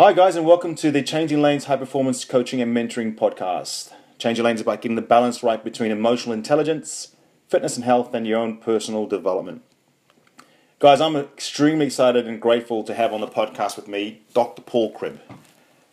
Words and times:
Hi, 0.00 0.14
guys, 0.14 0.34
and 0.34 0.46
welcome 0.46 0.74
to 0.76 0.90
the 0.90 1.02
Changing 1.02 1.42
Lanes 1.42 1.66
High 1.66 1.76
Performance 1.76 2.24
Coaching 2.24 2.62
and 2.62 2.74
Mentoring 2.74 3.14
Podcast. 3.14 3.92
Changing 4.16 4.42
Lanes 4.42 4.60
is 4.60 4.62
about 4.62 4.80
getting 4.80 4.96
the 4.96 5.02
balance 5.02 5.42
right 5.42 5.62
between 5.62 5.90
emotional 5.90 6.32
intelligence, 6.32 7.14
fitness 7.50 7.76
and 7.76 7.84
health, 7.84 8.14
and 8.14 8.26
your 8.26 8.38
own 8.38 8.56
personal 8.56 9.06
development. 9.06 9.60
Guys, 10.78 11.02
I'm 11.02 11.16
extremely 11.16 11.84
excited 11.84 12.26
and 12.26 12.40
grateful 12.40 12.82
to 12.84 12.94
have 12.94 13.12
on 13.12 13.20
the 13.20 13.26
podcast 13.26 13.76
with 13.76 13.88
me 13.88 14.22
Dr. 14.32 14.62
Paul 14.62 14.90
Cribb. 14.90 15.20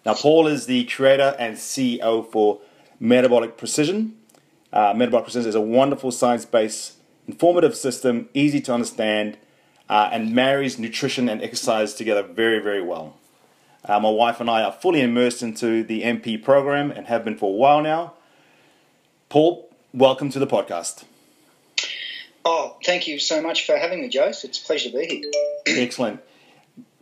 Now, 0.05 0.14
Paul 0.14 0.48
is 0.48 0.68
the 0.68 0.86
creator 0.86 1.36
and 1.38 1.58
CEO 1.58 2.32
for 2.32 2.62
Metabolic 3.02 3.58
Precision. 3.58 4.16
Uh, 4.71 4.94
Metabolic 4.96 5.26
Precision 5.26 5.50
is 5.50 5.55
a 5.55 5.60
wonderful 5.60 6.12
science 6.12 6.46
based, 6.46 6.94
informative 7.28 7.76
system, 7.76 8.30
easy 8.34 8.62
to 8.62 8.74
understand, 8.74 9.38
uh, 9.89 10.08
and 10.14 10.34
marries 10.34 10.80
nutrition 10.80 11.28
and 11.28 11.44
exercise 11.44 11.94
together 11.94 12.24
very, 12.24 12.60
very 12.60 12.82
well. 12.82 13.18
Uh, 13.88 14.02
my 14.02 14.10
wife 14.10 14.41
and 14.41 14.50
I 14.50 14.64
are 14.64 14.72
fully 14.72 15.02
immersed 15.02 15.41
into 15.41 15.82
the 15.82 16.04
MP 16.04 16.41
program 16.44 16.91
and 16.91 17.08
have 17.08 17.23
been 17.23 17.38
for 17.38 17.50
a 17.50 17.54
while 17.54 17.82
now. 17.82 18.14
Paul, 19.30 19.70
welcome 19.94 20.30
to 20.32 20.40
the 20.40 20.48
podcast. 20.48 21.05
Oh, 22.44 22.76
thank 22.84 23.08
you 23.08 23.18
so 23.18 23.42
much 23.42 23.66
for 23.66 23.78
having 23.78 24.02
me, 24.02 24.12
Jose. 24.14 24.45
It's 24.45 24.62
a 24.62 24.66
pleasure 24.66 24.90
to 24.90 24.98
be 24.98 25.05
here. 25.05 25.31
Excellent. 25.84 26.20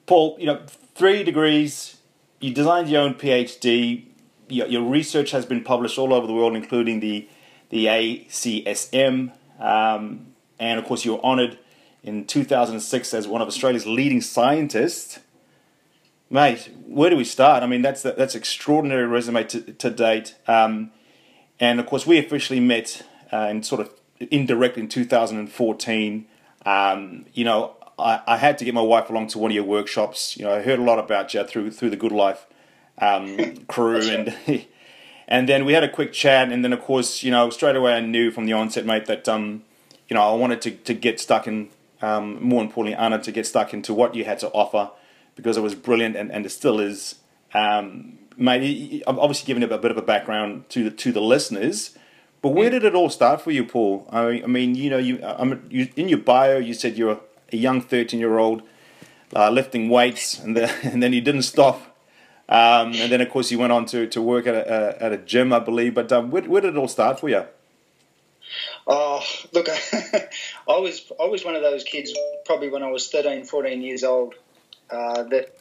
Paul, 0.06 0.38
you 0.40 0.46
know, 0.46 0.62
three 0.94 1.24
degrees, 1.24 1.98
you 2.40 2.54
designed 2.54 2.88
your 2.88 3.02
own 3.02 3.16
PhD, 3.16 4.06
your, 4.48 4.68
your 4.68 4.84
research 4.84 5.32
has 5.32 5.44
been 5.44 5.64
published 5.64 5.98
all 5.98 6.14
over 6.14 6.28
the 6.28 6.34
world, 6.34 6.56
including 6.56 7.00
the, 7.00 7.28
the 7.72 7.88
ACSM, 7.88 9.32
um, 9.60 10.28
and 10.60 10.80
of 10.80 10.86
course, 10.86 11.04
you 11.04 11.14
were 11.14 11.26
honored 11.26 11.58
in 12.04 12.26
2006 12.26 13.14
as 13.16 13.28
one 13.28 13.42
of 13.42 13.48
Australia's 13.48 13.88
leading 13.88 14.22
scientists 14.22 15.20
mate, 16.30 16.70
where 16.86 17.10
do 17.10 17.18
we 17.18 17.24
start? 17.24 17.64
I 17.64 17.68
mean, 17.68 17.82
that's 17.82 18.02
that's 18.02 18.36
extraordinary 18.36 19.06
resume 19.06 19.44
to, 19.46 19.62
to 19.62 19.90
date. 19.90 20.36
Um, 20.48 20.92
and 21.60 21.80
of 21.80 21.86
course, 21.86 22.06
we 22.06 22.18
officially 22.18 22.60
met 22.60 23.04
uh, 23.32 23.48
in 23.50 23.64
sort 23.64 23.82
of 23.82 23.90
indirect 24.20 24.78
in 24.78 24.88
2014. 24.88 26.28
Um, 26.66 27.26
you 27.34 27.44
know, 27.44 27.76
I, 28.00 28.22
I, 28.26 28.38
had 28.38 28.58
to 28.58 28.66
get 28.66 28.74
my 28.74 28.82
wife 28.82 29.10
along 29.10 29.28
to 29.28 29.40
one 29.40 29.52
of 29.52 29.56
your 29.56 29.64
workshops. 29.64 30.36
You 30.38 30.46
know, 30.46 30.56
I 30.56 30.62
heard 30.62 30.80
a 30.80 30.84
lot 30.84 31.00
about 31.00 31.34
you 31.34 31.44
through 31.44 31.72
through 31.72 31.92
the 31.92 31.98
Good 31.98 32.12
Life 32.12 32.46
um, 32.98 33.58
crew, 33.68 34.02
and 34.02 34.36
and 35.28 35.50
then 35.50 35.66
we 35.66 35.74
had 35.74 35.84
a 35.84 35.90
quick 35.90 36.12
chat. 36.12 36.52
And 36.52 36.64
then, 36.64 36.74
of 36.74 36.82
course, 36.82 37.24
you 37.24 37.32
know, 37.32 37.50
straight 37.50 37.76
away 37.76 37.94
I 37.94 38.02
knew 38.02 38.32
from 38.32 38.46
the 38.46 38.54
onset, 38.54 38.86
mate, 38.86 39.06
that 39.06 39.28
um, 39.30 39.64
you 40.10 40.16
know, 40.16 40.22
I 40.22 40.36
wanted 40.36 40.62
to 40.64 40.72
to 40.72 40.94
get 40.94 41.20
stuck 41.20 41.48
in. 41.48 41.70
Um, 42.02 42.44
more 42.44 42.62
importantly, 42.62 42.94
Anna, 42.94 43.20
to 43.20 43.32
get 43.32 43.48
stuck 43.48 43.74
into 43.74 43.94
what 43.94 44.16
you 44.16 44.26
had 44.26 44.38
to 44.40 44.50
offer 44.50 44.92
because 45.36 45.58
it 45.58 45.62
was 45.62 45.76
brilliant 45.76 46.16
and, 46.16 46.32
and 46.32 46.46
it 46.46 46.50
still 46.50 46.80
is. 46.80 47.16
Um, 47.54 48.18
mate, 48.38 49.04
I'm 49.08 49.20
obviously 49.20 49.48
giving 49.48 49.64
a 49.64 49.78
bit 49.78 49.92
of 49.92 49.98
a 49.98 50.02
background 50.02 50.70
to 50.70 50.86
the 50.86 50.92
to 50.92 51.12
the 51.12 51.22
listeners, 51.22 51.98
but 52.42 52.50
where 52.50 52.70
did 52.70 52.84
it 52.84 52.96
all 52.96 53.10
start 53.10 53.42
for 53.42 53.52
you, 53.52 53.66
Paul? 53.66 54.08
I, 54.12 54.42
I 54.44 54.48
mean, 54.48 54.76
you 54.76 54.90
know, 54.90 54.98
you, 54.98 55.20
I'm, 55.24 55.68
you 55.70 55.90
in 55.96 56.10
your 56.10 56.20
bio 56.20 56.58
you 56.58 56.74
said 56.74 56.98
you're 56.98 57.20
a 57.52 57.58
young 57.58 57.82
13 57.82 58.20
year 58.20 58.38
old 58.38 58.62
uh, 59.36 59.50
lifting 59.50 59.90
weights, 59.90 60.40
and, 60.40 60.56
the, 60.56 60.72
and 60.84 61.02
then 61.02 61.14
you 61.14 61.22
didn't 61.22 61.44
stop. 61.44 61.82
Um, 62.48 62.94
and 62.94 63.12
then, 63.12 63.22
of 63.22 63.30
course, 63.30 63.52
you 63.52 63.58
went 63.58 63.72
on 63.74 63.86
to, 63.88 64.06
to 64.08 64.22
work 64.22 64.46
at 64.46 64.54
a, 64.54 65.04
at 65.04 65.12
a 65.12 65.18
gym, 65.18 65.52
I 65.52 65.60
believe. 65.60 65.96
But 65.96 66.12
um, 66.12 66.30
where, 66.30 66.44
where 66.44 66.62
did 66.62 66.76
it 66.76 66.78
all 66.78 66.88
start 66.88 67.20
for 67.20 67.28
you? 67.28 67.44
Oh, 68.86 69.24
look, 69.52 69.68
I 69.94 70.28
was 70.68 71.12
I 71.20 71.26
was 71.26 71.44
one 71.44 71.56
of 71.56 71.64
those 71.64 71.84
kids 71.84 72.14
probably 72.46 72.70
when 72.70 72.84
I 72.84 72.92
was 72.92 73.10
13, 73.10 73.46
14 73.46 73.82
years 73.82 74.04
old 74.04 74.36
uh, 74.90 75.24
that 75.24 75.56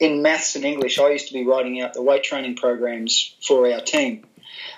in 0.00 0.22
maths 0.22 0.56
and 0.56 0.64
English, 0.64 0.98
I 0.98 1.10
used 1.10 1.28
to 1.28 1.34
be 1.34 1.44
writing 1.44 1.80
out 1.80 1.94
the 1.94 2.02
weight 2.02 2.24
training 2.24 2.56
programs 2.56 3.34
for 3.40 3.70
our 3.72 3.80
team 3.80 4.24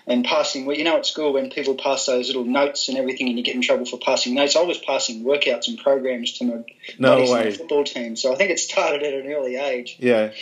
and 0.07 0.25
passing. 0.25 0.67
Well, 0.67 0.77
you 0.77 0.85
know, 0.85 0.99
at 0.99 1.07
school 1.07 1.33
when 1.33 1.51
people 1.51 1.75
pass 1.75 2.07
those 2.07 2.27
little 2.29 2.45
notes 2.45 2.89
and 2.89 2.99
everything, 2.99 3.29
and 3.29 3.39
you 3.39 3.45
get 3.45 3.55
in 3.55 3.63
trouble 3.63 3.87
for 3.87 3.99
passing 3.99 4.35
notes, 4.35 4.57
I 4.57 4.63
was 4.63 4.79
passing 4.79 5.25
workouts 5.25 5.69
and 5.69 5.79
programs 5.79 6.33
to 6.39 6.45
my 6.45 6.65
no 6.99 7.33
way. 7.33 7.53
football 7.53 7.85
team. 7.85 8.17
So 8.17 8.33
I 8.33 8.37
think 8.37 8.51
it 8.51 8.59
started 8.59 9.03
at 9.03 9.15
an 9.15 9.33
early 9.33 9.57
age. 9.57 9.97
Yeah. 9.99 10.33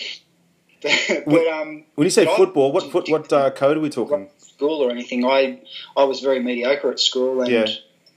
but, 0.83 0.93
but 1.27 1.47
um, 1.47 1.85
when 1.95 2.07
you 2.07 2.11
say 2.11 2.27
football, 2.27 2.73
what 2.73 2.91
foot, 2.91 3.09
what 3.09 3.33
uh, 3.33 3.51
code 3.51 3.77
are 3.77 3.81
we 3.81 3.91
talking? 3.91 4.29
School 4.39 4.83
or 4.83 4.91
anything? 4.91 5.25
I 5.25 5.61
I 5.97 6.05
was 6.05 6.21
very 6.21 6.41
mediocre 6.41 6.91
at 6.91 7.01
school, 7.01 7.41
and 7.41 7.51
yeah. 7.51 7.67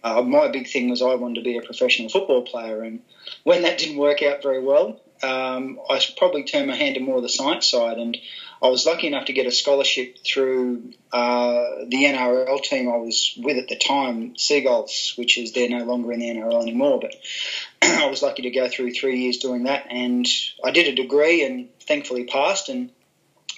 uh, 0.04 0.22
my 0.22 0.48
big 0.50 0.68
thing 0.68 0.90
was 0.90 1.02
I 1.02 1.16
wanted 1.16 1.36
to 1.36 1.42
be 1.42 1.58
a 1.58 1.62
professional 1.62 2.10
football 2.10 2.44
player. 2.44 2.82
And 2.82 3.02
when 3.44 3.62
that 3.64 3.78
didn't 3.78 3.98
work 3.98 4.22
out 4.24 4.42
very 4.42 4.62
well, 4.64 5.00
um, 5.24 5.80
I 5.90 6.02
probably 6.18 6.44
turned 6.44 6.68
my 6.68 6.76
hand 6.76 6.96
to 6.96 7.02
more 7.02 7.18
of 7.18 7.24
the 7.24 7.30
science 7.30 7.70
side, 7.70 7.98
and 7.98 8.18
I 8.62 8.68
was 8.68 8.86
lucky 8.86 9.08
enough 9.08 9.26
to 9.26 9.34
get 9.34 9.48
a 9.48 9.52
scholarship 9.52 10.18
through 10.26 10.94
uh, 11.12 11.64
the 11.88 12.06
NRL 12.06 12.62
team 12.62 12.90
I 12.90 12.98
was 12.98 13.34
with 13.38 13.58
at 13.58 13.68
the 13.68 13.78
time, 13.78 14.36
Seagulls, 14.38 15.14
which 15.18 15.38
is 15.38 15.52
they're 15.52 15.70
no 15.70 15.84
longer 15.84 16.12
in 16.12 16.20
the 16.20 16.30
NRL 16.30 16.62
anymore. 16.62 17.00
But 17.00 17.16
I 17.82 18.08
was 18.08 18.22
lucky 18.22 18.44
to 18.44 18.52
go 18.52 18.68
through 18.68 18.92
three 18.92 19.22
years 19.22 19.38
doing 19.38 19.64
that, 19.64 19.88
and 19.90 20.26
I 20.64 20.72
did 20.72 20.88
a 20.88 21.02
degree 21.02 21.44
and 21.44 21.70
thankfully 21.82 22.26
passed. 22.26 22.70
And 22.70 22.92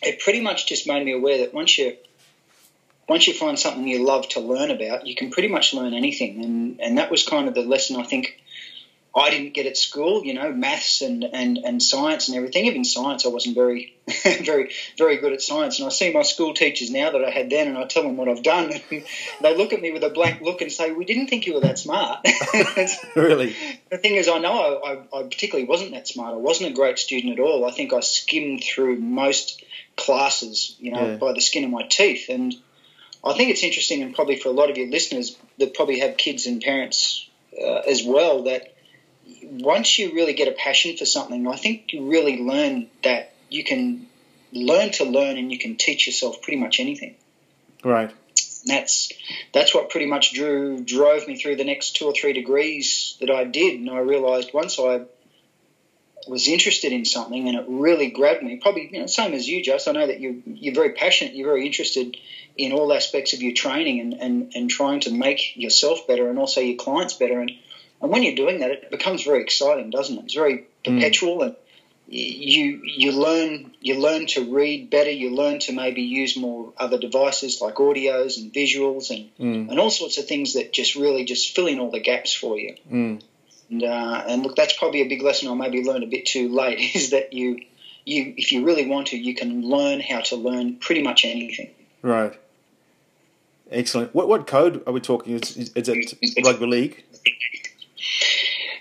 it 0.02 0.20
pretty 0.20 0.42
much 0.42 0.68
just 0.68 0.88
made 0.88 1.04
me 1.04 1.14
aware 1.14 1.40
that 1.40 1.54
once 1.54 1.78
you 1.78 1.96
once 3.08 3.26
you 3.26 3.34
find 3.34 3.58
something 3.58 3.88
you 3.88 4.04
love 4.04 4.28
to 4.30 4.42
learn 4.42 4.70
about, 4.70 5.08
you 5.08 5.16
can 5.16 5.32
pretty 5.32 5.48
much 5.48 5.74
learn 5.74 5.94
anything. 5.94 6.44
And 6.44 6.82
and 6.82 6.98
that 6.98 7.12
was 7.12 7.26
kind 7.26 7.48
of 7.48 7.56
the 7.56 7.62
lesson 7.62 7.96
I 7.96 8.04
think 8.04 8.37
I 9.18 9.32
didn't 9.32 9.54
get 9.54 9.66
at 9.66 9.78
school, 9.78 10.24
you 10.24 10.36
know, 10.36 10.54
maths 10.54 11.02
and, 11.02 11.24
and, 11.24 11.58
and 11.58 11.82
science 11.82 12.28
and 12.28 12.38
everything. 12.38 12.66
Even 12.66 12.86
science, 12.86 13.26
I 13.26 13.30
wasn't 13.30 13.56
very, 13.56 13.96
very, 14.24 14.72
very 14.96 15.18
good 15.18 15.34
at 15.34 15.42
science. 15.42 15.80
And 15.80 15.88
I 15.88 15.90
see 15.90 16.14
my 16.14 16.22
school 16.22 16.54
teachers 16.54 16.92
now 16.92 17.12
that 17.12 17.26
I 17.26 17.32
had 17.32 17.50
then, 17.50 17.68
and 17.68 17.78
I 17.80 17.86
tell 17.86 18.04
them 18.04 18.16
what 18.16 18.30
I've 18.30 18.44
done. 18.44 18.72
And 18.72 18.82
they 19.42 19.58
look 19.58 19.74
at 19.74 19.82
me 19.82 19.92
with 19.92 20.04
a 20.04 20.10
blank 20.10 20.42
look 20.42 20.62
and 20.62 20.72
say, 20.72 20.92
"We 20.92 21.04
didn't 21.04 21.28
think 21.28 21.48
you 21.48 21.56
were 21.56 21.62
that 21.62 21.80
smart." 21.80 22.20
really? 23.16 23.56
The 23.90 23.98
thing 23.98 24.16
is, 24.16 24.28
I 24.28 24.38
know 24.38 24.54
I, 24.54 24.92
I, 24.92 25.20
I 25.20 25.24
particularly 25.24 25.68
wasn't 25.68 25.92
that 25.92 26.08
smart. 26.08 26.34
I 26.34 26.38
wasn't 26.38 26.72
a 26.72 26.76
great 26.76 27.00
student 27.00 27.34
at 27.34 27.40
all. 27.40 27.66
I 27.66 27.72
think 27.72 27.94
I 27.94 28.02
skimmed 28.02 28.64
through 28.64 28.98
most 28.98 29.64
classes, 29.96 30.76
you 30.80 30.92
know, 30.92 31.12
yeah. 31.12 31.16
by 31.16 31.34
the 31.34 31.42
skin 31.42 31.64
of 31.64 31.72
my 31.72 31.88
teeth. 31.90 32.30
And 32.30 32.54
I 33.26 33.34
think 33.34 33.50
it's 33.50 33.64
interesting, 33.64 34.04
and 34.04 34.14
probably 34.14 34.36
for 34.36 34.50
a 34.50 34.54
lot 34.54 34.70
of 34.70 34.78
your 34.78 34.90
listeners 34.90 35.36
that 35.58 35.74
probably 35.74 36.02
have 36.02 36.18
kids 36.18 36.46
and 36.46 36.62
parents 36.62 37.28
uh, 37.60 37.80
as 37.90 38.04
well, 38.04 38.44
that 38.44 38.77
once 39.50 39.98
you 39.98 40.14
really 40.14 40.34
get 40.34 40.48
a 40.48 40.52
passion 40.52 40.98
for 40.98 41.06
something, 41.06 41.48
I 41.48 41.56
think 41.56 41.94
you 41.94 42.10
really 42.10 42.42
learn 42.42 42.88
that 43.04 43.34
you 43.50 43.64
can 43.64 44.08
learn 44.52 44.92
to 44.92 45.06
learn 45.06 45.38
and 45.38 45.52
you 45.52 45.60
can 45.60 45.76
teach 45.76 46.08
yourself 46.08 46.42
pretty 46.42 46.60
much 46.60 46.80
anything. 46.80 47.16
Right. 47.84 48.10
And 48.10 48.76
that's 48.76 49.12
that's 49.54 49.74
what 49.74 49.90
pretty 49.90 50.08
much 50.08 50.34
drew 50.34 50.84
drove 50.84 51.28
me 51.28 51.38
through 51.38 51.56
the 51.56 51.64
next 51.64 51.96
two 51.96 52.06
or 52.06 52.14
three 52.14 52.34
degrees 52.34 53.16
that 53.20 53.30
I 53.30 53.44
did, 53.44 53.80
and 53.80 53.90
I 53.90 54.00
realised 54.00 54.54
once 54.54 54.80
I 54.80 55.02
was 56.28 56.48
interested 56.48 56.92
in 56.92 57.06
something 57.06 57.48
and 57.48 57.58
it 57.58 57.66
really 57.68 58.10
grabbed 58.10 58.44
me. 58.44 58.58
Probably 58.58 58.90
you 58.92 59.00
know 59.00 59.08
same 59.08 59.34
as 59.34 59.48
you, 59.48 59.64
Just 59.64 59.88
I 59.88 59.92
know 59.92 60.08
that 60.08 60.20
you 60.20 60.44
you're 60.46 60.76
very 60.76 60.92
passionate. 60.92 61.36
You're 61.36 61.48
very 61.48 61.66
interested 61.66 62.18
in 62.58 62.74
all 62.74 62.92
aspects 62.92 63.34
of 63.34 63.42
your 63.42 63.54
training 63.54 64.00
and, 64.00 64.14
and, 64.14 64.52
and 64.56 64.70
trying 64.70 65.00
to 65.02 65.12
make 65.12 65.56
yourself 65.56 66.08
better 66.08 66.30
and 66.30 66.40
also 66.40 66.60
your 66.60 66.76
clients 66.76 67.14
better. 67.14 67.40
And 67.40 67.52
and 68.02 68.12
when 68.12 68.24
you're 68.24 68.36
doing 68.36 68.60
that, 68.60 68.72
it 68.72 68.92
becomes 68.92 69.24
very 69.24 69.42
exciting, 69.42 69.90
doesn't 69.90 70.18
it? 70.18 70.26
It's 70.26 70.34
very 70.34 70.68
perpetual, 70.84 71.40
mm. 71.40 71.46
and 71.46 71.56
you 72.08 72.82
you 72.86 73.12
learn 73.12 73.72
you 73.82 74.00
learn 74.00 74.28
to 74.28 74.54
read 74.54 74.90
better. 74.90 75.10
You 75.10 75.36
learn 75.36 75.60
to 75.60 75.74
maybe 75.74 76.04
use 76.04 76.38
more 76.38 76.74
other 76.78 76.98
devices 76.98 77.60
like 77.60 77.76
audios 77.76 78.38
and 78.38 78.54
visuals 78.54 79.10
and 79.10 79.30
mm. 79.38 79.70
and 79.70 79.80
all 79.80 79.90
sorts 79.90 80.18
of 80.18 80.28
things 80.28 80.54
that 80.54 80.72
just 80.72 80.96
really 80.96 81.26
just 81.26 81.56
fill 81.56 81.68
in 81.68 81.80
all 81.80 81.92
the 81.92 82.00
gaps 82.00 82.34
for 82.34 82.58
you. 82.58 82.76
Mm. 82.90 83.22
And 83.70 83.84
uh, 83.84 84.24
and 84.28 84.44
look, 84.44 84.56
that's 84.56 84.78
probably 84.78 85.02
a 85.02 85.10
big 85.10 85.22
lesson 85.22 85.50
I 85.50 85.56
maybe 85.56 85.84
learned 85.84 86.04
a 86.04 86.08
bit 86.08 86.26
too 86.26 86.50
late 86.50 86.80
is 86.96 87.10
that 87.10 87.34
you 87.34 87.62
you 88.06 88.34
if 88.38 88.52
you 88.52 88.66
really 88.66 88.88
want 88.88 89.08
to, 89.08 89.18
you 89.18 89.36
can 89.36 89.64
learn 89.64 90.00
how 90.00 90.22
to 90.22 90.36
learn 90.36 90.78
pretty 90.78 91.02
much 91.02 91.26
anything. 91.26 91.72
Right. 92.02 92.40
Excellent. 93.70 94.16
What 94.16 94.30
what 94.30 94.48
code 94.48 94.84
are 94.88 94.94
we 94.94 95.02
talking? 95.02 95.34
Is, 95.34 95.58
is 95.58 95.72
it 95.76 96.46
rugby 96.46 96.68
league? 96.68 97.04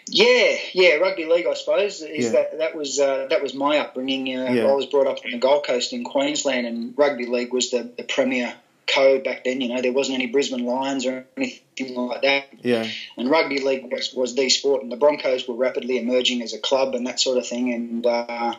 Yeah, 0.08 0.56
yeah, 0.72 0.94
rugby 0.96 1.24
league, 1.24 1.46
I 1.46 1.54
suppose. 1.54 2.00
Is 2.00 2.26
yeah. 2.26 2.30
that 2.30 2.58
that 2.58 2.76
was 2.76 3.00
uh, 3.00 3.26
that 3.30 3.42
was 3.42 3.54
my 3.54 3.78
upbringing. 3.78 4.38
Uh, 4.38 4.52
yeah. 4.52 4.66
I 4.66 4.72
was 4.72 4.86
brought 4.86 5.08
up 5.08 5.18
on 5.24 5.32
the 5.32 5.38
Gold 5.38 5.66
Coast 5.66 5.92
in 5.92 6.04
Queensland, 6.04 6.66
and 6.66 6.94
rugby 6.96 7.26
league 7.26 7.52
was 7.52 7.70
the, 7.70 7.90
the 7.96 8.04
premier 8.04 8.54
code 8.86 9.24
back 9.24 9.44
then. 9.44 9.60
You 9.60 9.74
know, 9.74 9.82
there 9.82 9.92
wasn't 9.92 10.18
any 10.18 10.26
Brisbane 10.28 10.64
Lions 10.64 11.06
or 11.06 11.26
anything 11.36 11.96
like 11.96 12.22
that. 12.22 12.46
Yeah. 12.62 12.86
And 13.16 13.28
rugby 13.28 13.58
league 13.60 13.90
was, 13.90 14.14
was 14.14 14.34
the 14.36 14.48
sport, 14.48 14.82
and 14.82 14.92
the 14.92 14.96
Broncos 14.96 15.48
were 15.48 15.56
rapidly 15.56 15.98
emerging 15.98 16.42
as 16.42 16.54
a 16.54 16.58
club 16.58 16.94
and 16.94 17.06
that 17.06 17.18
sort 17.18 17.38
of 17.38 17.46
thing. 17.46 17.74
And 17.74 18.06
uh, 18.06 18.54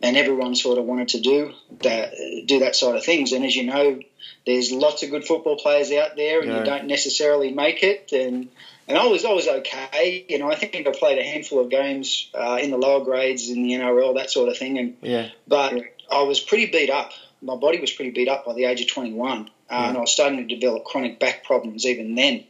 and 0.00 0.16
everyone 0.16 0.54
sort 0.54 0.78
of 0.78 0.84
wanted 0.84 1.08
to 1.08 1.20
do 1.20 1.52
that 1.82 2.14
do 2.46 2.60
that 2.60 2.76
sort 2.76 2.96
of 2.96 3.04
things. 3.04 3.32
And 3.32 3.44
as 3.44 3.54
you 3.54 3.64
know, 3.64 4.00
there's 4.46 4.72
lots 4.72 5.02
of 5.02 5.10
good 5.10 5.24
football 5.26 5.56
players 5.56 5.92
out 5.92 6.16
there, 6.16 6.40
and 6.40 6.50
yeah. 6.50 6.58
you 6.60 6.64
don't 6.64 6.86
necessarily 6.86 7.52
make 7.52 7.82
it. 7.82 8.12
And 8.12 8.48
and 8.88 8.96
I 8.96 9.06
was 9.06 9.24
I 9.24 9.32
was 9.32 9.46
okay. 9.46 10.24
You 10.28 10.38
know, 10.38 10.50
I 10.50 10.54
think 10.54 10.86
I 10.86 10.90
played 10.90 11.18
a 11.18 11.22
handful 11.22 11.60
of 11.60 11.70
games 11.70 12.30
uh, 12.34 12.58
in 12.60 12.70
the 12.70 12.78
lower 12.78 13.04
grades 13.04 13.50
in 13.50 13.62
the 13.62 13.72
NRL, 13.72 14.14
that 14.16 14.30
sort 14.30 14.48
of 14.48 14.56
thing. 14.56 14.78
And 14.78 14.96
yeah, 15.02 15.28
but 15.46 15.74
I 16.10 16.22
was 16.22 16.40
pretty 16.40 16.66
beat 16.66 16.90
up. 16.90 17.12
My 17.42 17.56
body 17.56 17.80
was 17.80 17.92
pretty 17.92 18.10
beat 18.10 18.28
up 18.28 18.46
by 18.46 18.54
the 18.54 18.64
age 18.64 18.80
of 18.80 18.88
21, 18.88 19.30
uh, 19.30 19.44
yeah. 19.70 19.88
and 19.88 19.96
I 19.96 20.00
was 20.00 20.10
starting 20.10 20.48
to 20.48 20.54
develop 20.54 20.84
chronic 20.84 21.20
back 21.20 21.44
problems 21.44 21.86
even 21.86 22.14
then. 22.14 22.44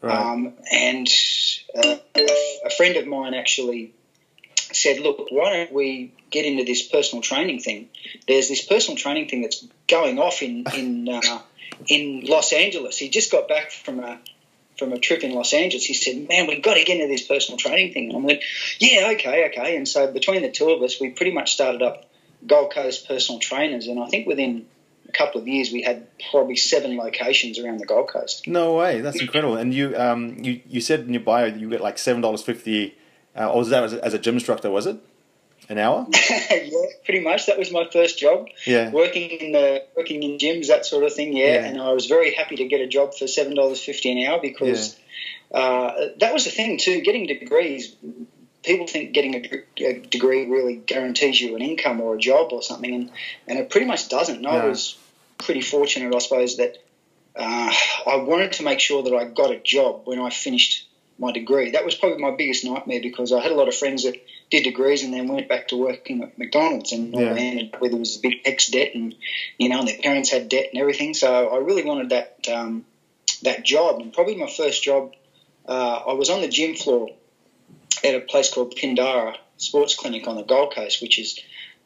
Right. 0.00 0.18
Um, 0.18 0.54
and 0.72 1.06
uh, 1.76 1.96
a, 2.16 2.28
a 2.64 2.70
friend 2.70 2.96
of 2.96 3.06
mine 3.06 3.34
actually 3.34 3.92
said, 4.56 4.98
"Look, 5.00 5.30
why 5.30 5.52
don't 5.52 5.72
we 5.72 6.12
get 6.30 6.46
into 6.46 6.64
this 6.64 6.88
personal 6.88 7.22
training 7.22 7.60
thing? 7.60 7.90
There's 8.26 8.48
this 8.48 8.64
personal 8.64 8.96
training 8.96 9.28
thing 9.28 9.42
that's 9.42 9.64
going 9.88 10.18
off 10.18 10.42
in 10.42 10.64
in 10.74 11.08
uh, 11.08 11.42
in 11.86 12.22
Los 12.24 12.54
Angeles. 12.54 12.96
He 12.96 13.10
just 13.10 13.30
got 13.30 13.46
back 13.46 13.70
from 13.70 14.00
a 14.00 14.18
from 14.78 14.92
a 14.92 14.98
trip 14.98 15.22
in 15.22 15.32
Los 15.32 15.52
Angeles. 15.52 15.84
He 15.84 15.94
said, 15.94 16.28
"Man, 16.28 16.46
we've 16.46 16.62
got 16.62 16.74
to 16.74 16.84
get 16.84 16.98
into 17.00 17.08
this 17.08 17.26
personal 17.26 17.58
training 17.58 17.92
thing." 17.92 18.08
And 18.08 18.18
I 18.18 18.20
went, 18.20 18.42
"Yeah, 18.78 19.12
okay, 19.14 19.46
okay." 19.48 19.76
And 19.76 19.86
so 19.86 20.10
between 20.10 20.42
the 20.42 20.50
two 20.50 20.70
of 20.70 20.82
us, 20.82 21.00
we 21.00 21.10
pretty 21.10 21.32
much 21.32 21.52
started 21.52 21.82
up 21.82 22.08
Gold 22.46 22.72
Coast 22.72 23.06
personal 23.06 23.38
trainers, 23.38 23.86
and 23.86 24.00
I 24.00 24.06
think 24.06 24.26
within 24.26 24.66
a 25.08 25.12
couple 25.12 25.40
of 25.40 25.48
years, 25.48 25.70
we 25.72 25.82
had 25.82 26.06
probably 26.30 26.56
seven 26.56 26.96
locations 26.96 27.58
around 27.58 27.78
the 27.78 27.86
Gold 27.86 28.08
Coast. 28.08 28.48
No 28.48 28.74
way, 28.74 29.00
that's 29.00 29.20
incredible. 29.20 29.56
And 29.56 29.74
you, 29.74 29.96
um, 29.96 30.38
you, 30.42 30.60
you 30.68 30.80
said 30.80 31.00
in 31.00 31.12
your 31.12 31.22
bio 31.22 31.50
that 31.50 31.60
you 31.60 31.68
get 31.68 31.80
like 31.80 31.98
seven 31.98 32.22
dollars 32.22 32.42
fifty. 32.42 32.96
Uh, 33.34 33.50
or 33.50 33.60
was 33.60 33.70
that 33.70 33.82
as 33.82 33.94
a, 33.94 34.04
as 34.04 34.14
a 34.14 34.18
gym 34.18 34.34
instructor? 34.34 34.70
Was 34.70 34.86
it? 34.86 34.96
An 35.68 35.78
hour? 35.78 36.06
yeah, 36.30 36.86
pretty 37.04 37.20
much. 37.20 37.46
That 37.46 37.58
was 37.58 37.70
my 37.70 37.88
first 37.92 38.18
job. 38.18 38.48
Yeah, 38.66 38.90
working 38.90 39.30
in 39.30 39.52
the 39.52 39.84
working 39.96 40.22
in 40.22 40.38
gyms, 40.38 40.68
that 40.68 40.86
sort 40.86 41.04
of 41.04 41.12
thing. 41.12 41.36
Yeah, 41.36 41.54
yeah. 41.54 41.64
and 41.64 41.80
I 41.80 41.92
was 41.92 42.06
very 42.06 42.34
happy 42.34 42.56
to 42.56 42.66
get 42.66 42.80
a 42.80 42.86
job 42.86 43.14
for 43.14 43.26
seven 43.26 43.54
dollars 43.54 43.82
fifty 43.82 44.10
an 44.12 44.26
hour 44.26 44.40
because 44.40 44.98
yeah. 45.50 45.58
uh, 45.58 46.08
that 46.18 46.32
was 46.32 46.44
the 46.44 46.50
thing 46.50 46.78
too. 46.78 47.00
Getting 47.00 47.26
degrees, 47.26 47.94
people 48.62 48.86
think 48.86 49.12
getting 49.12 49.34
a, 49.34 49.84
a, 49.84 50.00
degree 50.00 50.46
really 50.46 50.76
guarantees 50.76 51.40
you 51.40 51.56
an 51.56 51.62
income 51.62 52.00
or 52.00 52.16
a 52.16 52.18
job 52.18 52.52
or 52.52 52.62
something, 52.62 52.94
and 52.94 53.10
and 53.48 53.58
it 53.58 53.70
pretty 53.70 53.86
much 53.86 54.08
doesn't. 54.08 54.40
No. 54.40 54.50
I 54.50 54.66
was 54.66 54.96
pretty 55.38 55.60
fortunate, 55.60 56.14
I 56.14 56.18
suppose, 56.18 56.56
that 56.56 56.78
uh, 57.36 57.72
I 58.06 58.16
wanted 58.16 58.52
to 58.52 58.62
make 58.62 58.80
sure 58.80 59.02
that 59.02 59.14
I 59.14 59.24
got 59.24 59.50
a 59.50 59.58
job 59.58 60.02
when 60.04 60.20
I 60.20 60.30
finished 60.30 60.86
my 61.18 61.32
degree. 61.32 61.70
That 61.70 61.84
was 61.84 61.94
probably 61.94 62.18
my 62.18 62.34
biggest 62.36 62.64
nightmare 62.64 63.00
because 63.02 63.32
I 63.32 63.40
had 63.40 63.52
a 63.52 63.54
lot 63.54 63.68
of 63.68 63.74
friends 63.74 64.04
that 64.04 64.16
did 64.50 64.64
degrees 64.64 65.02
and 65.02 65.14
then 65.14 65.28
went 65.28 65.48
back 65.48 65.68
to 65.68 65.76
working 65.76 66.22
at 66.22 66.38
McDonald's 66.38 66.92
and 66.92 67.14
yeah. 67.14 67.34
ended 67.34 67.74
up 67.74 67.80
with 67.80 67.94
was 67.94 68.16
a 68.16 68.20
big 68.20 68.44
HECS 68.44 68.70
debt 68.70 68.94
and 68.94 69.14
you 69.58 69.68
know 69.68 69.78
and 69.80 69.88
their 69.88 69.98
parents 69.98 70.30
had 70.30 70.48
debt 70.48 70.70
and 70.72 70.80
everything. 70.80 71.14
So 71.14 71.48
I 71.48 71.58
really 71.58 71.84
wanted 71.84 72.10
that 72.10 72.46
um, 72.52 72.84
that 73.42 73.64
job 73.64 74.00
and 74.00 74.12
probably 74.12 74.36
my 74.36 74.50
first 74.50 74.82
job. 74.82 75.12
Uh, 75.66 76.02
I 76.08 76.12
was 76.14 76.28
on 76.28 76.40
the 76.40 76.48
gym 76.48 76.74
floor 76.74 77.10
at 78.02 78.14
a 78.14 78.20
place 78.20 78.52
called 78.52 78.74
Pindara 78.76 79.36
Sports 79.58 79.94
Clinic 79.94 80.26
on 80.26 80.36
the 80.36 80.42
Gold 80.42 80.74
Coast, 80.74 81.00
which 81.00 81.16
has 81.16 81.38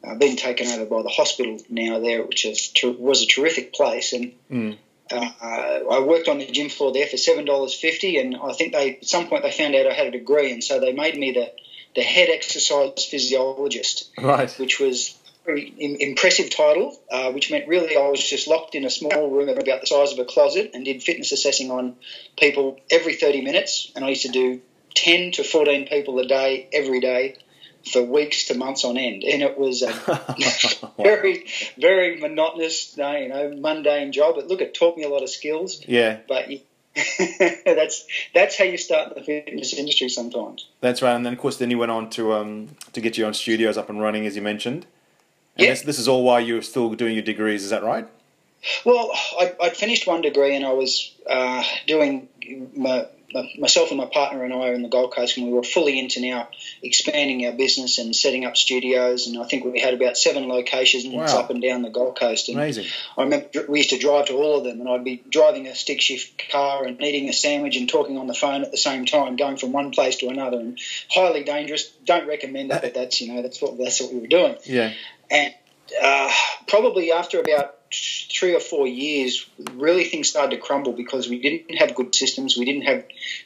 uh, 0.03 0.15
been 0.15 0.35
taken 0.35 0.67
over 0.67 0.85
by 0.85 1.03
the 1.03 1.09
hospital 1.09 1.59
now 1.69 1.99
there, 1.99 2.23
which 2.23 2.45
is, 2.45 2.73
was 2.83 3.21
a 3.21 3.27
terrific 3.27 3.73
place 3.73 4.13
and. 4.13 4.33
Mm. 4.51 4.77
Uh, 5.11 5.29
I 5.89 5.99
worked 5.99 6.27
on 6.27 6.39
the 6.39 6.45
gym 6.45 6.69
floor 6.69 6.91
there 6.91 7.07
for 7.07 7.17
seven 7.17 7.45
dollars 7.45 7.73
fifty, 7.73 8.17
and 8.17 8.35
I 8.35 8.53
think 8.53 8.73
they 8.73 8.97
at 8.97 9.07
some 9.07 9.27
point 9.27 9.43
they 9.43 9.51
found 9.51 9.75
out 9.75 9.87
I 9.87 9.93
had 9.93 10.07
a 10.07 10.11
degree, 10.11 10.51
and 10.51 10.63
so 10.63 10.79
they 10.79 10.93
made 10.93 11.17
me 11.17 11.31
the 11.31 11.51
the 11.95 12.03
head 12.03 12.29
exercise 12.29 13.05
physiologist, 13.05 14.09
right? 14.17 14.51
Which 14.59 14.79
was 14.79 15.15
a 15.47 15.73
impressive 15.99 16.49
title, 16.49 16.99
uh, 17.09 17.31
which 17.31 17.49
meant 17.49 17.67
really 17.67 17.95
I 17.95 18.09
was 18.09 18.23
just 18.23 18.47
locked 18.47 18.75
in 18.75 18.85
a 18.85 18.89
small 18.89 19.29
room 19.29 19.49
about 19.49 19.81
the 19.81 19.87
size 19.87 20.11
of 20.11 20.19
a 20.19 20.25
closet 20.25 20.71
and 20.73 20.83
did 20.83 21.01
fitness 21.01 21.31
assessing 21.31 21.71
on 21.71 21.95
people 22.37 22.79
every 22.89 23.15
30 23.15 23.41
minutes, 23.41 23.91
and 23.95 24.03
I 24.03 24.09
used 24.09 24.23
to 24.23 24.29
do 24.29 24.61
10 24.95 25.31
to 25.33 25.43
14 25.43 25.87
people 25.87 26.19
a 26.19 26.25
day 26.25 26.67
every 26.73 26.99
day 26.99 27.37
for 27.91 28.01
weeks 28.01 28.45
to 28.45 28.55
months 28.55 28.85
on 28.85 28.97
end, 28.97 29.23
and 29.23 29.41
it 29.41 29.57
was 29.57 29.81
a 29.81 29.91
very, 30.97 31.45
very 31.77 32.19
monotonous, 32.19 32.95
you 32.97 33.29
know, 33.29 33.53
mundane 33.57 34.11
job. 34.11 34.35
But 34.35 34.47
look, 34.47 34.61
it 34.61 34.73
taught 34.73 34.97
me 34.97 35.03
a 35.03 35.09
lot 35.09 35.23
of 35.23 35.29
skills. 35.29 35.81
Yeah. 35.87 36.19
But 36.27 36.49
that's 37.65 38.05
that's 38.33 38.57
how 38.57 38.65
you 38.65 38.77
start 38.77 39.15
the 39.15 39.21
fitness 39.21 39.73
industry 39.73 40.09
sometimes. 40.09 40.67
That's 40.81 41.01
right, 41.01 41.15
and 41.15 41.25
then 41.25 41.33
of 41.33 41.39
course 41.39 41.57
then 41.57 41.69
you 41.69 41.77
went 41.77 41.91
on 41.91 42.09
to 42.11 42.33
um, 42.33 42.69
to 42.93 43.01
get 43.01 43.17
your 43.17 43.27
own 43.27 43.33
studios 43.33 43.77
up 43.77 43.89
and 43.89 44.01
running, 44.01 44.25
as 44.25 44.35
you 44.35 44.41
mentioned. 44.41 44.85
And 45.55 45.65
yeah. 45.65 45.71
this, 45.71 45.81
this 45.81 45.99
is 45.99 46.07
all 46.07 46.23
while 46.23 46.39
you 46.39 46.55
were 46.55 46.61
still 46.61 46.93
doing 46.93 47.15
your 47.15 47.23
degrees, 47.23 47.63
is 47.63 47.71
that 47.71 47.83
right? 47.83 48.07
Well, 48.85 49.11
I, 49.39 49.53
would 49.59 49.75
finished 49.75 50.05
one 50.05 50.21
degree 50.21 50.55
and 50.55 50.65
I 50.65 50.73
was 50.73 51.11
uh, 51.27 51.63
doing 51.87 52.27
my 52.75 53.07
myself 53.33 53.89
and 53.89 53.97
my 53.97 54.05
partner 54.05 54.43
and 54.43 54.53
I 54.53 54.69
are 54.69 54.73
in 54.73 54.81
the 54.81 54.89
Gold 54.89 55.13
Coast, 55.13 55.37
and 55.37 55.47
we 55.47 55.53
were 55.53 55.63
fully 55.63 55.99
into 55.99 56.21
now 56.21 56.47
expanding 56.81 57.45
our 57.45 57.51
business 57.51 57.97
and 57.97 58.15
setting 58.15 58.45
up 58.45 58.55
studios. 58.55 59.27
And 59.27 59.37
I 59.37 59.45
think 59.45 59.65
we 59.65 59.79
had 59.79 59.93
about 59.93 60.17
seven 60.17 60.47
locations 60.47 61.05
wow. 61.05 61.25
up 61.25 61.49
and 61.49 61.61
down 61.61 61.81
the 61.81 61.89
Gold 61.89 62.17
Coast. 62.17 62.47
And 62.47 62.57
Amazing. 62.57 62.85
I 63.17 63.23
remember 63.23 63.47
we 63.67 63.79
used 63.79 63.89
to 63.89 63.97
drive 63.97 64.27
to 64.27 64.33
all 64.33 64.57
of 64.57 64.63
them, 64.63 64.79
and 64.79 64.89
I'd 64.89 65.03
be 65.03 65.23
driving 65.29 65.67
a 65.67 65.75
stick 65.75 66.01
shift 66.01 66.49
car 66.49 66.85
and 66.85 67.01
eating 67.01 67.29
a 67.29 67.33
sandwich 67.33 67.75
and 67.75 67.89
talking 67.89 68.17
on 68.17 68.27
the 68.27 68.33
phone 68.33 68.63
at 68.63 68.71
the 68.71 68.77
same 68.77 69.05
time, 69.05 69.35
going 69.35 69.57
from 69.57 69.71
one 69.71 69.91
place 69.91 70.17
to 70.17 70.29
another, 70.29 70.59
and 70.59 70.79
highly 71.09 71.43
dangerous. 71.43 71.87
Don't 72.05 72.27
recommend 72.27 72.71
it, 72.71 72.81
but 72.81 72.93
that's 72.93 73.19
you 73.19 73.33
know 73.33 73.41
that's 73.41 73.61
what 73.61 73.77
that's 73.77 74.01
what 74.01 74.13
we 74.13 74.19
were 74.19 74.27
doing. 74.27 74.55
Yeah. 74.67 74.93
And 75.31 75.53
uh, 76.01 76.31
probably 76.67 77.11
after 77.11 77.39
about 77.39 77.76
three 77.91 78.53
or 78.53 78.59
four 78.59 78.87
years, 78.87 79.45
really 79.73 80.03
things 80.03 80.29
started 80.29 80.55
to 80.55 80.61
crumble 80.61 80.93
because 80.93 81.29
we 81.29 81.39
didn't 81.39 81.75
have 81.75 81.95
good 81.95 82.13
systems. 82.13 82.57
We 82.57 82.65
didn't 82.65 82.83
have 82.83 83.05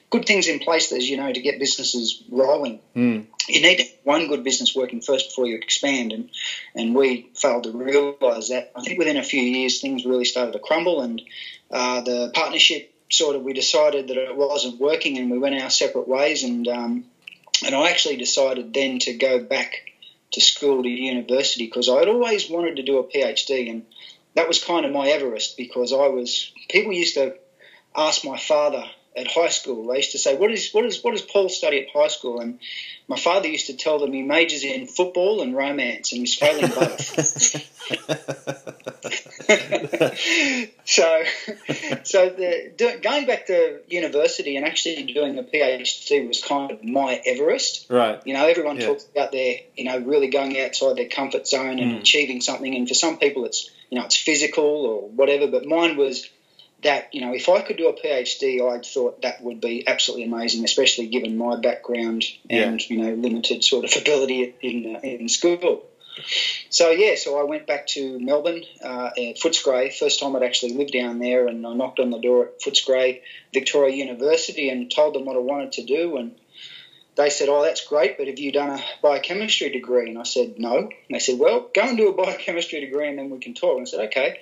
good 0.09 0.25
things 0.25 0.47
in 0.47 0.59
place, 0.59 0.91
as 0.91 1.09
you 1.09 1.17
know, 1.17 1.31
to 1.31 1.41
get 1.41 1.59
businesses 1.59 2.23
rolling. 2.29 2.79
Mm. 2.95 3.25
You 3.47 3.61
need 3.61 3.89
one 4.03 4.27
good 4.27 4.43
business 4.43 4.75
working 4.75 5.01
first 5.01 5.29
before 5.29 5.47
you 5.47 5.55
expand, 5.55 6.11
and 6.13 6.29
and 6.75 6.95
we 6.95 7.29
failed 7.35 7.63
to 7.63 7.71
realise 7.71 8.49
that. 8.49 8.71
I 8.75 8.81
think 8.81 8.99
within 8.99 9.17
a 9.17 9.23
few 9.23 9.41
years, 9.41 9.81
things 9.81 10.05
really 10.05 10.25
started 10.25 10.53
to 10.53 10.59
crumble, 10.59 11.01
and 11.01 11.21
uh, 11.69 12.01
the 12.01 12.31
partnership 12.33 12.94
sort 13.09 13.35
of 13.35 13.44
we 13.44 13.53
decided 13.53 14.07
that 14.07 14.17
it 14.17 14.35
wasn't 14.35 14.79
working, 14.79 15.17
and 15.17 15.29
we 15.29 15.37
went 15.37 15.61
our 15.61 15.69
separate 15.69 16.07
ways. 16.07 16.44
And 16.44 16.67
um, 16.67 17.05
and 17.65 17.75
I 17.75 17.89
actually 17.89 18.17
decided 18.17 18.73
then 18.73 18.99
to 18.99 19.13
go 19.13 19.44
back 19.44 19.91
to 20.31 20.41
school 20.41 20.83
to 20.83 20.89
university 20.89 21.65
because 21.65 21.89
I 21.89 21.99
had 21.99 22.07
always 22.07 22.49
wanted 22.49 22.77
to 22.77 22.83
do 22.83 22.97
a 22.99 23.03
PhD 23.03 23.69
and 23.69 23.85
that 24.36 24.48
was 24.48 24.63
kind 24.63 24.86
of 24.86 24.92
my 24.92 25.10
Everest 25.10 25.57
because 25.57 25.94
I 25.94 26.07
was 26.07 26.51
people 26.69 26.94
used 26.94 27.16
to 27.16 27.36
ask 27.95 28.24
my 28.24 28.38
father 28.38 28.86
at 29.16 29.28
high 29.28 29.50
school. 29.50 29.88
They 29.88 29.98
used 29.98 30.13
to 30.13 30.18
say, 30.18 30.36
"What 30.36 30.51
is 30.51 30.72
what 30.72 30.86
is 30.86 31.04
what 31.04 31.12
does 31.12 31.22
Paul 31.22 31.50
study 31.50 31.80
at 31.80 31.89
high 31.89 32.07
school?" 32.07 32.39
And 32.39 32.60
my 33.07 33.18
father 33.18 33.48
used 33.50 33.68
to 33.68 33.75
tell 33.75 34.00
them 34.00 34.13
he 34.13 34.22
majors 34.22 34.63
in 34.63 34.88
football 34.88 35.42
and 35.42 35.56
romance, 35.56 36.12
and 36.12 36.19
he's 36.19 36.36
failing 36.36 36.69
both. 36.69 37.57
so, 40.85 41.23
so 42.03 42.29
the, 42.29 42.71
do, 42.75 42.99
going 42.99 43.25
back 43.25 43.47
to 43.47 43.81
university 43.87 44.55
and 44.57 44.65
actually 44.65 45.03
doing 45.13 45.37
a 45.37 45.43
PhD 45.43 46.27
was 46.27 46.43
kind 46.43 46.71
of 46.71 46.83
my 46.83 47.21
Everest. 47.25 47.87
Right. 47.89 48.21
You 48.25 48.33
know, 48.33 48.47
everyone 48.47 48.77
yeah. 48.77 48.87
talks 48.87 49.05
about 49.05 49.31
their, 49.31 49.57
you 49.75 49.85
know, 49.85 49.99
really 49.99 50.27
going 50.27 50.59
outside 50.59 50.95
their 50.95 51.09
comfort 51.09 51.47
zone 51.47 51.79
and 51.79 51.93
mm. 51.93 51.99
achieving 51.99 52.41
something, 52.41 52.75
and 52.75 52.87
for 52.87 52.93
some 52.93 53.17
people, 53.17 53.45
it's 53.45 53.69
you 53.89 53.99
know, 53.99 54.05
it's 54.05 54.17
physical 54.17 54.85
or 54.85 55.09
whatever. 55.09 55.47
But 55.47 55.65
mine 55.65 55.97
was 55.97 56.29
that 56.83 57.13
you 57.13 57.21
know 57.21 57.33
if 57.33 57.49
I 57.49 57.61
could 57.61 57.77
do 57.77 57.89
a 57.89 57.93
PhD, 57.93 58.61
I 58.61 58.81
thought 58.81 59.21
that 59.21 59.43
would 59.43 59.61
be 59.61 59.87
absolutely 59.87 60.25
amazing, 60.25 60.63
especially 60.63 61.07
given 61.07 61.37
my 61.37 61.57
background 61.57 62.25
and 62.49 62.81
yeah. 62.81 62.95
you 62.95 63.03
know 63.03 63.13
limited 63.13 63.63
sort 63.63 63.85
of 63.85 63.95
ability 64.01 64.55
in 64.61 64.95
uh, 64.95 64.99
in 64.99 65.29
school. 65.29 65.85
So 66.69 66.90
yeah, 66.92 67.16
so 67.16 67.37
I 67.40 67.44
went 67.44 67.66
back 67.66 67.87
to 67.87 68.19
Melbourne 68.19 68.63
uh, 68.83 69.09
at 69.18 69.37
Footscray. 69.37 69.94
First 69.94 70.19
time 70.19 70.35
I'd 70.35 70.44
actually 70.44 70.73
lived 70.73 70.94
down 70.94 71.19
there, 71.19 71.47
and 71.47 71.66
I 71.66 71.73
knocked 71.73 71.99
on 71.99 72.09
the 72.09 72.19
door 72.19 72.45
at 72.45 72.59
Footscray 72.59 73.19
Victoria 73.54 73.95
University 73.95 74.69
and 74.69 74.90
told 74.90 75.13
them 75.13 75.25
what 75.25 75.35
I 75.35 75.40
wanted 75.40 75.73
to 75.73 75.83
do, 75.83 76.18
and 76.18 76.35
they 77.21 77.30
said, 77.30 77.49
"Oh, 77.49 77.61
that's 77.61 77.85
great, 77.85 78.18
but 78.18 78.28
have 78.28 78.40
you 78.40 78.51
done 78.51 78.80
a 78.80 78.83
biochemistry 79.01 79.69
degree?" 79.69 80.09
And 80.09 80.18
I 80.18 80.23
said, 80.23 80.59
"No." 80.59 80.78
And 80.78 80.92
they 81.09 81.19
said, 81.19 81.37
"Well, 81.37 81.69
go 81.73 81.81
and 81.81 81.97
do 81.97 82.09
a 82.09 82.13
biochemistry 82.25 82.80
degree, 82.80 83.07
and 83.07 83.18
then 83.18 83.30
we 83.30 83.40
can 83.40 83.54
talk." 83.54 83.78
And 83.78 83.87
I 83.87 83.90
said, 83.90 83.99
"Okay." 84.07 84.40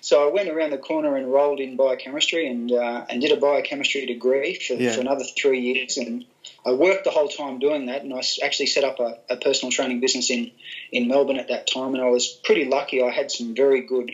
So 0.00 0.26
I 0.26 0.32
went 0.32 0.48
around 0.48 0.70
the 0.70 0.78
corner 0.78 1.16
and 1.16 1.24
enrolled 1.26 1.60
in 1.60 1.76
biochemistry 1.76 2.46
and 2.46 2.70
uh, 2.70 3.06
and 3.08 3.20
did 3.20 3.32
a 3.32 3.36
biochemistry 3.36 4.06
degree 4.06 4.54
for, 4.54 4.74
yeah. 4.74 4.92
for, 4.92 5.00
another 5.00 5.24
three 5.24 5.60
years, 5.60 5.96
and 5.96 6.24
I 6.66 6.72
worked 6.72 7.04
the 7.04 7.10
whole 7.10 7.28
time 7.28 7.58
doing 7.58 7.86
that. 7.86 8.02
And 8.02 8.12
I 8.12 8.22
actually 8.42 8.66
set 8.66 8.84
up 8.84 9.00
a, 9.00 9.18
a 9.30 9.36
personal 9.36 9.72
training 9.72 10.00
business 10.00 10.30
in 10.30 10.50
in 10.92 11.08
Melbourne 11.08 11.38
at 11.38 11.48
that 11.48 11.66
time, 11.66 11.94
and 11.94 12.02
I 12.02 12.10
was 12.10 12.26
pretty 12.26 12.66
lucky. 12.66 13.02
I 13.02 13.10
had 13.10 13.30
some 13.30 13.54
very 13.54 13.82
good 13.82 14.12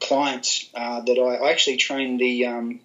clients 0.00 0.68
uh, 0.74 1.00
that 1.00 1.18
I, 1.18 1.46
I, 1.46 1.50
actually 1.50 1.76
trained 1.76 2.20
the 2.20 2.46
um, 2.46 2.80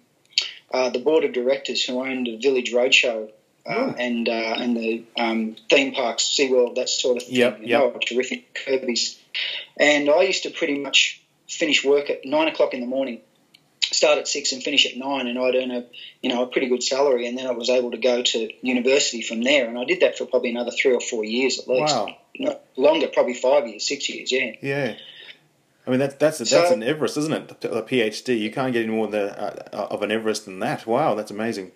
uh, 0.72 0.90
the 0.90 0.98
board 0.98 1.24
of 1.24 1.32
directors 1.32 1.84
who 1.84 2.00
owned 2.00 2.26
the 2.26 2.36
Village 2.36 2.72
Roadshow 2.72 3.30
uh, 3.66 3.92
and 3.98 4.28
uh, 4.28 4.32
and 4.58 4.76
the 4.76 5.04
um, 5.16 5.56
theme 5.70 5.92
parks, 5.94 6.24
SeaWorld, 6.24 6.74
that 6.76 6.88
sort 6.88 7.16
of 7.18 7.22
thing. 7.24 7.36
Yep, 7.36 7.60
you 7.62 7.68
know, 7.68 7.98
terrific 8.06 8.54
Kirby's. 8.54 9.18
And 9.76 10.08
I 10.10 10.22
used 10.22 10.42
to 10.44 10.50
pretty 10.50 10.78
much 10.78 11.20
finish 11.48 11.84
work 11.84 12.10
at 12.10 12.24
nine 12.24 12.48
o'clock 12.48 12.74
in 12.74 12.80
the 12.80 12.86
morning, 12.86 13.20
start 13.82 14.18
at 14.18 14.28
six 14.28 14.52
and 14.52 14.62
finish 14.62 14.86
at 14.86 14.96
nine, 14.96 15.26
and 15.26 15.38
I'd 15.38 15.54
earn 15.54 15.70
a 15.70 15.84
you 16.22 16.28
know 16.30 16.42
a 16.42 16.46
pretty 16.46 16.68
good 16.68 16.82
salary, 16.82 17.26
and 17.26 17.36
then 17.38 17.46
I 17.46 17.52
was 17.52 17.70
able 17.70 17.90
to 17.92 17.98
go 17.98 18.22
to 18.22 18.50
university 18.62 19.22
from 19.22 19.42
there, 19.42 19.66
and 19.68 19.78
I 19.78 19.84
did 19.84 20.00
that 20.00 20.18
for 20.18 20.26
probably 20.26 20.50
another 20.50 20.70
three 20.70 20.92
or 20.94 21.00
four 21.00 21.24
years 21.24 21.58
at 21.58 21.68
least. 21.68 21.94
Wow. 21.94 22.16
Not 22.36 22.60
longer, 22.76 23.06
probably 23.06 23.34
five 23.34 23.66
years, 23.68 23.86
six 23.86 24.08
years, 24.10 24.32
yeah. 24.32 24.52
Yeah. 24.60 24.96
I 25.86 25.90
mean 25.90 26.00
that's 26.00 26.14
that's 26.16 26.38
So- 26.38 26.44
that's 26.58 26.72
an 26.72 26.82
Everest, 26.82 27.16
isn't 27.16 27.32
it? 27.32 27.64
A 27.64 27.82
PhD. 27.82 28.38
You 28.40 28.50
can't 28.50 28.72
get 28.72 28.82
any 28.84 28.90
more 28.92 29.06
than, 29.06 29.28
uh, 29.28 29.68
of 29.72 30.02
an 30.02 30.10
Everest 30.10 30.44
than 30.46 30.58
that. 30.60 30.86
Wow, 30.86 31.14
that's 31.14 31.30
amazing. 31.30 31.72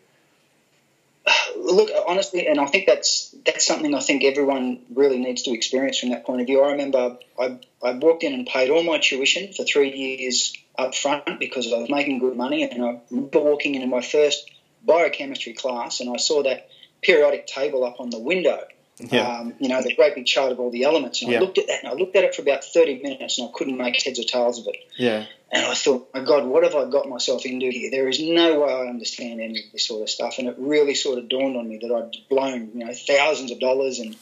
Look, 1.69 1.91
honestly, 2.07 2.47
and 2.47 2.59
I 2.59 2.67
think 2.67 2.87
that's 2.87 3.35
that's 3.45 3.67
something 3.67 3.95
I 3.95 4.01
think 4.01 4.25
everyone 4.25 4.81
really 4.95 5.19
needs 5.19 5.43
to 5.43 5.53
experience 5.53 5.99
from 5.99 6.11
that 6.11 6.25
point 6.25 6.41
of 6.41 6.47
view. 6.47 6.63
I 6.63 6.73
remember 6.73 7.19
I, 7.39 7.59
I 7.83 7.93
walked 7.93 8.23
in 8.23 8.33
and 8.33 8.47
paid 8.47 8.71
all 8.71 8.83
my 8.83 8.99
tuition 8.99 9.53
for 9.53 9.65
three 9.65 9.95
years 9.95 10.55
up 10.79 10.95
front 10.95 11.39
because 11.39 11.71
I 11.71 11.77
was 11.77 11.91
making 11.91 12.21
good 12.21 12.37
money, 12.37 12.63
and 12.63 12.83
I 12.83 13.01
remember 13.11 13.41
walking 13.41 13.75
into 13.75 13.87
my 13.87 14.01
first 14.01 14.51
biochemistry 14.83 15.53
class, 15.53 16.01
and 16.01 16.09
I 16.09 16.17
saw 16.17 16.43
that 16.45 16.69
periodic 17.03 17.47
table 17.47 17.85
up 17.85 18.01
on 18.01 18.09
the 18.09 18.19
window. 18.19 18.61
Yeah. 19.01 19.39
Um, 19.39 19.55
you 19.61 19.69
know, 19.69 19.83
the 19.83 19.95
great 19.95 20.15
big 20.15 20.27
chart 20.27 20.53
of 20.53 20.61
all 20.61 20.71
the 20.71 20.85
elements. 20.85 21.23
And 21.23 21.31
Yeah. 21.31 21.39
I 21.39 21.41
looked 21.41 21.59
at 21.59 21.67
that, 21.69 21.85
and 21.85 21.93
I 21.93 21.95
looked 21.95 22.17
at 22.17 22.25
it 22.25 22.35
for 22.35 22.43
about 22.43 22.65
30 22.65 23.03
minutes, 23.03 23.39
and 23.39 23.49
I 23.49 23.53
couldn't 23.53 23.77
make 23.77 24.03
heads 24.03 24.19
or 24.19 24.25
tails 24.25 24.59
of 24.59 24.67
it. 24.67 24.77
Yeah. 24.97 25.27
And 25.51 25.65
I 25.65 25.75
thought, 25.75 26.11
my 26.13 26.21
God, 26.21 26.47
what 26.47 26.63
have 26.65 26.75
I 26.75 26.91
got 26.91 27.09
myself 27.09 27.47
into 27.47 27.71
here? 27.71 27.91
There 27.91 28.09
is 28.09 28.21
no 28.21 28.61
way 28.61 28.73
I 28.73 28.87
understand 28.89 29.41
any 29.41 29.61
of 29.61 29.73
this 29.73 29.87
sort 29.87 30.03
of 30.03 30.11
stuff. 30.11 30.39
And 30.39 30.49
it 30.49 30.57
really 30.59 30.95
sort 30.95 31.19
of 31.19 31.29
dawned 31.29 31.57
on 31.57 31.69
me 31.69 31.79
that 31.79 31.93
I'd 31.93 32.29
blown, 32.29 32.73
you 32.75 32.85
know, 32.85 32.93
thousands 32.93 33.51
of 33.53 33.61
dollars 33.61 33.99
and, 33.99 34.17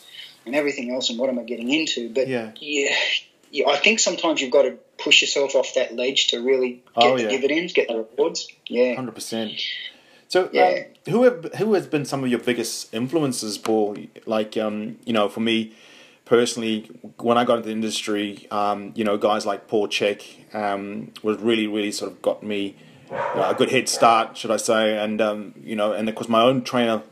and 0.44 0.54
everything 0.54 0.92
else, 0.92 1.10
and 1.10 1.18
what 1.18 1.28
am 1.28 1.38
I 1.38 1.42
getting 1.42 1.70
into? 1.70 2.10
But 2.12 2.28
Yeah. 2.28 2.52
yeah, 2.60 2.94
yeah, 3.50 3.68
I 3.68 3.76
think 3.76 3.98
sometimes 3.98 4.40
you've 4.40 4.52
got 4.52 4.62
to 4.62 4.78
push 4.98 5.20
yourself 5.22 5.54
off 5.56 5.74
that 5.74 5.94
ledge 5.96 6.28
to 6.28 6.40
really 6.40 6.70
get 6.74 6.82
Oh, 6.96 7.16
the 7.16 7.28
dividends, 7.28 7.72
get 7.72 7.88
the 7.88 7.96
rewards. 7.96 8.46
Yeah. 8.68 8.94
Hundred 8.94 9.14
percent. 9.14 9.52
So, 10.28 10.48
Yeah. 10.52 10.84
um, 11.06 11.12
who 11.12 11.22
have 11.22 11.44
who 11.56 11.74
has 11.74 11.86
been 11.86 12.04
some 12.04 12.24
of 12.24 12.30
your 12.30 12.40
biggest 12.40 12.92
influences, 12.92 13.58
Paul? 13.58 13.96
Like, 14.26 14.56
um, 14.56 14.96
you 15.04 15.12
know, 15.12 15.28
for 15.28 15.40
me 15.40 15.72
personally, 16.24 16.90
when 17.18 17.38
I 17.38 17.44
got 17.44 17.58
into 17.58 17.66
the 17.68 17.72
industry, 17.72 18.46
um, 18.50 18.92
you 18.96 19.04
know, 19.04 19.16
guys 19.16 19.46
like 19.46 19.68
Paul 19.68 19.86
Chek 19.88 20.52
um, 20.54 21.12
was 21.22 21.38
really, 21.38 21.66
really 21.66 21.92
sort 21.92 22.10
of 22.10 22.20
got 22.22 22.42
me 22.42 22.74
uh, 23.10 23.52
a 23.52 23.54
good 23.54 23.70
head 23.70 23.88
start, 23.88 24.36
should 24.36 24.50
I 24.50 24.56
say? 24.56 24.98
And 24.98 25.20
um, 25.20 25.54
you 25.62 25.76
know, 25.76 25.92
and 25.92 26.08
of 26.08 26.14
course, 26.16 26.28
my 26.28 26.42
own 26.42 26.62
trainer 26.62 27.02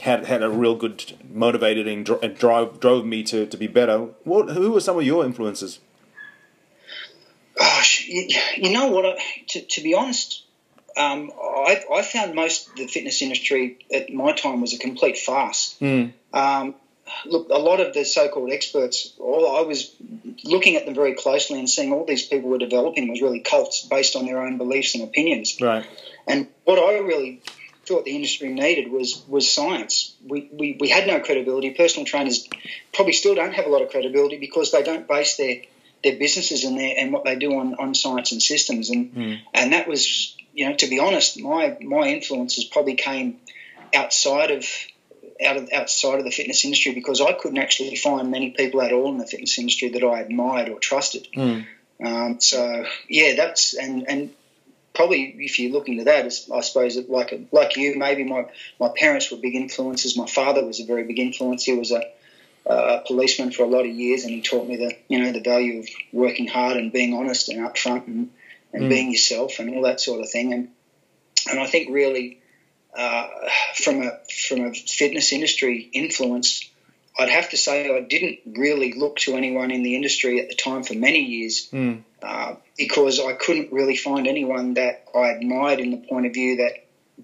had 0.00 0.26
had 0.26 0.42
a 0.42 0.50
real 0.50 0.74
good 0.76 1.14
motivated 1.32 1.88
and, 1.88 2.04
dro- 2.04 2.20
and 2.22 2.36
drove 2.36 2.78
drove 2.80 3.04
me 3.06 3.22
to, 3.24 3.46
to 3.46 3.56
be 3.56 3.66
better. 3.66 3.98
What 4.24 4.50
who 4.50 4.72
were 4.72 4.80
some 4.80 4.98
of 4.98 5.04
your 5.04 5.24
influences? 5.24 5.80
Gosh, 7.58 8.06
you, 8.06 8.28
you 8.56 8.72
know 8.72 8.88
what? 8.88 9.04
I, 9.06 9.18
to, 9.48 9.60
to 9.62 9.80
be 9.80 9.94
honest, 9.94 10.44
um, 10.98 11.30
I, 11.40 11.82
I 11.94 12.02
found 12.02 12.34
most 12.34 12.68
of 12.68 12.76
the 12.76 12.86
fitness 12.86 13.22
industry 13.22 13.78
at 13.94 14.12
my 14.12 14.32
time 14.32 14.60
was 14.60 14.74
a 14.74 14.78
complete 14.78 15.18
farce. 15.18 15.76
Mm. 15.80 16.12
Um, 16.32 16.74
look, 17.24 17.48
a 17.50 17.58
lot 17.58 17.80
of 17.80 17.94
the 17.94 18.04
so-called 18.04 18.50
experts, 18.50 19.14
all 19.18 19.56
I 19.56 19.62
was 19.62 19.94
looking 20.44 20.76
at 20.76 20.84
them 20.86 20.94
very 20.94 21.14
closely 21.14 21.58
and 21.58 21.70
seeing 21.70 21.92
all 21.92 22.04
these 22.04 22.26
people 22.26 22.50
were 22.50 22.58
developing 22.58 23.08
was 23.08 23.22
really 23.22 23.40
cults 23.40 23.86
based 23.86 24.16
on 24.16 24.26
their 24.26 24.42
own 24.42 24.58
beliefs 24.58 24.94
and 24.94 25.04
opinions. 25.04 25.56
Right. 25.60 25.86
And 26.26 26.48
what 26.64 26.78
I 26.78 26.98
really 26.98 27.40
thought 27.86 28.04
the 28.04 28.14
industry 28.14 28.52
needed 28.52 28.92
was 28.92 29.22
was 29.28 29.50
science. 29.50 30.14
We, 30.26 30.50
we, 30.52 30.76
we 30.78 30.88
had 30.90 31.06
no 31.06 31.20
credibility. 31.20 31.70
Personal 31.70 32.04
trainers 32.04 32.46
probably 32.92 33.14
still 33.14 33.34
don't 33.34 33.54
have 33.54 33.64
a 33.66 33.70
lot 33.70 33.82
of 33.82 33.88
credibility 33.88 34.36
because 34.36 34.72
they 34.72 34.82
don't 34.82 35.08
base 35.08 35.36
their 35.36 35.62
their 36.04 36.16
businesses 36.18 36.64
and 36.64 36.78
their 36.78 36.94
and 36.98 37.12
what 37.12 37.24
they 37.24 37.36
do 37.36 37.58
on, 37.58 37.74
on 37.76 37.94
science 37.94 38.32
and 38.32 38.42
systems. 38.42 38.90
And 38.90 39.14
Mm. 39.14 39.38
and 39.54 39.72
that 39.72 39.88
was 39.88 40.36
you 40.58 40.68
know 40.68 40.74
to 40.74 40.88
be 40.88 40.98
honest, 40.98 41.40
my 41.40 41.76
my 41.80 42.08
influences 42.08 42.64
probably 42.64 42.96
came 42.96 43.38
outside 43.94 44.50
of 44.50 44.66
out 45.40 45.56
of 45.56 45.68
outside 45.72 46.18
of 46.18 46.24
the 46.24 46.32
fitness 46.32 46.64
industry 46.64 46.94
because 46.94 47.20
I 47.20 47.32
couldn't 47.32 47.58
actually 47.58 47.94
find 47.94 48.32
many 48.32 48.50
people 48.50 48.82
at 48.82 48.92
all 48.92 49.08
in 49.12 49.18
the 49.18 49.26
fitness 49.26 49.56
industry 49.56 49.90
that 49.90 50.02
I 50.02 50.18
admired 50.18 50.68
or 50.68 50.80
trusted. 50.80 51.28
Mm. 51.32 51.64
Um, 52.04 52.40
so 52.40 52.84
yeah, 53.08 53.36
that's 53.36 53.74
and 53.74 54.10
and 54.10 54.34
probably 54.94 55.36
if 55.38 55.60
you 55.60 55.72
look 55.72 55.88
into 55.88 56.04
that, 56.04 56.24
I 56.24 56.60
suppose 56.60 56.96
like 57.08 57.40
like 57.52 57.76
you, 57.76 57.96
maybe 57.96 58.24
my 58.24 58.46
my 58.80 58.90
parents 58.96 59.30
were 59.30 59.36
big 59.36 59.54
influences. 59.54 60.16
My 60.16 60.26
father 60.26 60.66
was 60.66 60.80
a 60.80 60.86
very 60.86 61.04
big 61.04 61.20
influence. 61.20 61.62
He 61.62 61.74
was 61.74 61.92
a, 61.92 62.02
a 62.66 63.04
policeman 63.06 63.52
for 63.52 63.62
a 63.62 63.68
lot 63.68 63.86
of 63.86 63.92
years, 63.92 64.24
and 64.24 64.32
he 64.32 64.42
taught 64.42 64.66
me 64.66 64.74
the 64.74 64.96
you 65.06 65.20
know 65.22 65.30
the 65.30 65.40
value 65.40 65.78
of 65.78 65.88
working 66.12 66.48
hard 66.48 66.78
and 66.78 66.92
being 66.92 67.14
honest 67.14 67.48
and 67.48 67.60
upfront 67.60 68.08
and 68.08 68.30
and 68.72 68.84
Mm. 68.84 68.88
being 68.88 69.10
yourself 69.10 69.58
and 69.58 69.74
all 69.74 69.82
that 69.82 70.00
sort 70.00 70.20
of 70.20 70.30
thing. 70.30 70.52
And 70.52 70.68
and 71.50 71.58
I 71.60 71.66
think 71.66 71.88
really 71.90 72.38
uh, 72.96 73.28
from 73.74 74.02
a 74.02 74.18
from 74.46 74.66
a 74.66 74.74
fitness 74.74 75.32
industry 75.32 75.88
influence. 75.92 76.68
I'd 77.20 77.30
have 77.30 77.50
to 77.50 77.56
say 77.56 77.88
I 77.90 78.00
didn't 78.00 78.38
really 78.46 78.92
look 78.92 79.16
to 79.20 79.34
anyone 79.36 79.72
in 79.72 79.82
the 79.82 79.96
industry 79.96 80.40
at 80.40 80.48
the 80.48 80.54
time 80.54 80.84
for 80.84 80.94
many 80.94 81.20
years 81.24 81.68
Mm. 81.72 82.02
uh, 82.22 82.54
because 82.76 83.18
I 83.18 83.32
couldn't 83.32 83.72
really 83.72 83.96
find 83.96 84.26
anyone 84.28 84.74
that 84.74 85.02
I 85.14 85.30
admired 85.30 85.80
in 85.80 85.90
the 85.90 85.96
point 85.96 86.26
of 86.26 86.32
view 86.32 86.56
that 86.56 86.74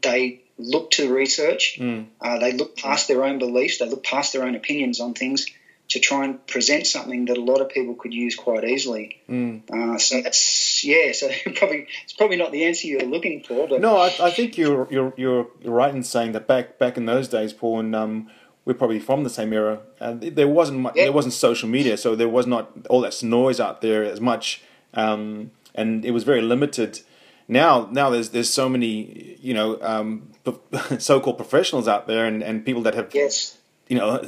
they 0.01 0.41
looked 0.59 0.95
to 0.95 1.09
research, 1.13 1.77
Mm. 1.79 2.07
uh, 2.21 2.39
they 2.39 2.53
looked 2.53 2.77
past 2.83 3.07
their 3.09 3.25
own 3.25 3.39
beliefs, 3.39 3.79
they 3.79 3.87
looked 3.87 4.07
past 4.07 4.33
their 4.33 4.43
own 4.45 4.55
opinions 4.57 4.99
on 5.01 5.15
things 5.15 5.47
to 5.89 6.01
try 6.01 6.25
and 6.25 6.45
present 6.47 6.87
something 6.87 7.27
that 7.27 7.37
a 7.37 7.41
lot 7.41 7.61
of 7.61 7.69
people 7.69 7.95
could 7.95 8.15
use 8.15 8.35
quite 8.35 8.65
easily. 8.65 9.21
Mm. 9.29 9.63
Uh, 9.71 9.99
so 9.99 10.23
that's 10.23 10.83
yeah. 10.85 11.13
So 11.13 11.29
probably 11.57 11.87
it's 12.05 12.15
probably 12.15 12.37
not 12.37 12.53
the 12.53 12.65
answer 12.65 12.87
you're 12.87 13.03
looking 13.03 13.43
for, 13.43 13.69
but 13.69 13.81
No, 13.81 13.97
I, 13.97 14.15
I 14.21 14.31
think 14.31 14.57
you're 14.57 14.89
you're 14.91 15.13
you're 15.17 15.47
right 15.65 15.95
in 15.95 16.03
saying 16.03 16.33
that 16.33 16.47
back 16.47 16.79
back 16.79 16.97
in 16.97 17.07
those 17.07 17.29
days, 17.29 17.53
Paul, 17.53 17.81
and 17.81 17.95
um, 17.95 18.31
we're 18.65 18.75
probably 18.75 18.99
from 18.99 19.25
the 19.25 19.31
same 19.31 19.53
era. 19.53 19.81
And 20.01 20.23
there 20.23 20.49
wasn't 20.49 20.81
much, 20.81 20.95
Yeah. 20.97 21.05
there 21.05 21.13
wasn't 21.13 21.35
social 21.35 21.69
media, 21.69 21.97
so 21.97 22.15
there 22.17 22.29
was 22.29 22.47
not 22.47 22.71
all 22.89 23.03
that 23.03 23.23
noise 23.23 23.61
out 23.61 23.81
there 23.83 24.05
as 24.05 24.21
much, 24.21 24.63
um, 24.95 25.51
and 25.75 26.05
it 26.05 26.13
was 26.13 26.25
very 26.25 26.41
limited. 26.41 27.01
Now, 27.47 27.89
now 27.93 28.09
there's 28.09 28.31
there's 28.31 28.49
so 28.49 28.71
many 28.71 29.37
you 29.41 29.53
know 29.53 29.79
um, 29.83 30.33
so-called 30.99 31.37
professionals 31.37 31.87
out 31.87 32.07
there, 32.07 32.25
and, 32.25 32.43
and 32.43 32.65
people 32.65 32.83
that 32.83 32.95
have 32.95 33.15
yes, 33.15 33.59
you 33.89 33.97
know 33.99 34.23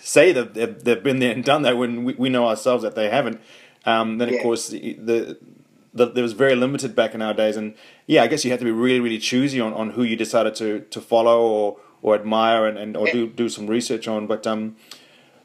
say 0.00 0.32
that 0.32 0.54
they've, 0.54 0.82
they've 0.84 1.02
been 1.02 1.18
there 1.20 1.32
and 1.32 1.44
done 1.44 1.62
that 1.62 1.76
when 1.76 2.04
we, 2.04 2.14
we 2.14 2.28
know 2.28 2.46
ourselves 2.48 2.82
that 2.82 2.94
they 2.94 3.08
haven't. 3.10 3.40
Um, 3.86 4.18
then 4.18 4.28
of 4.28 4.34
Yeah. 4.34 4.42
course 4.42 4.68
the, 4.68 4.94
the, 4.94 5.38
the 5.94 6.06
there 6.06 6.22
was 6.22 6.32
very 6.32 6.54
limited 6.54 6.94
back 6.94 7.14
in 7.14 7.22
our 7.22 7.32
days, 7.34 7.56
and 7.56 7.74
yeah, 8.06 8.22
I 8.22 8.26
guess 8.26 8.44
you 8.44 8.50
had 8.50 8.60
to 8.60 8.64
be 8.64 8.70
really 8.72 9.00
really 9.00 9.18
choosy 9.18 9.60
on, 9.60 9.72
on 9.72 9.90
who 9.90 10.02
you 10.02 10.16
decided 10.16 10.54
to, 10.56 10.80
to 10.80 11.00
follow 11.00 11.40
or, 11.40 11.76
or 12.02 12.14
admire 12.14 12.66
and, 12.66 12.76
and 12.78 12.96
or 12.96 13.06
Yeah. 13.06 13.12
do 13.14 13.26
do 13.28 13.48
some 13.48 13.66
research 13.66 14.06
on. 14.08 14.26
But 14.26 14.46
um, 14.46 14.76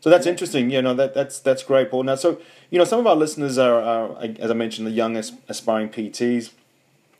so 0.02 0.10
that's 0.10 0.26
interesting. 0.28 0.70
You 0.70 0.82
know 0.82 0.94
that 0.96 1.14
that's 1.14 1.40
that's 1.40 1.64
great, 1.64 1.90
Paul. 1.92 2.04
Now, 2.04 2.16
so 2.16 2.40
you 2.70 2.78
know 2.80 2.86
some 2.86 3.00
of 3.00 3.08
our 3.08 3.16
listeners 3.16 3.58
are, 3.58 3.82
are 3.82 4.18
as 4.40 4.50
I 4.52 4.54
mentioned, 4.54 4.88
the 4.88 4.92
young 4.92 5.16
aspiring 5.16 5.90
PTs. 5.90 6.52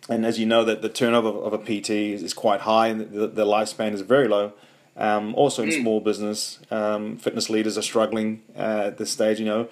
And 0.10 0.26
as 0.26 0.38
you 0.38 0.46
know, 0.46 0.66
that 0.66 0.82
the 0.82 0.90
turnover 0.90 1.30
of 1.30 1.54
a 1.54 1.58
PT 1.58 1.90
is, 1.92 2.24
is 2.24 2.34
quite 2.34 2.62
high, 2.62 2.88
and 2.88 3.10
the, 3.10 3.26
the 3.26 3.46
lifespan 3.46 3.94
is 3.94 4.02
very 4.02 4.28
low. 4.28 4.52
Um, 4.96 5.34
also 5.34 5.64
in 5.64 5.72
small 5.72 6.02
business, 6.02 6.60
um, 6.70 7.18
fitness 7.18 7.50
leaders 7.50 7.78
are 7.78 7.82
struggling 7.82 8.44
uh, 8.56 8.86
at 8.88 8.98
this 9.00 9.10
stage. 9.10 9.40
You 9.40 9.46
know, 9.46 9.70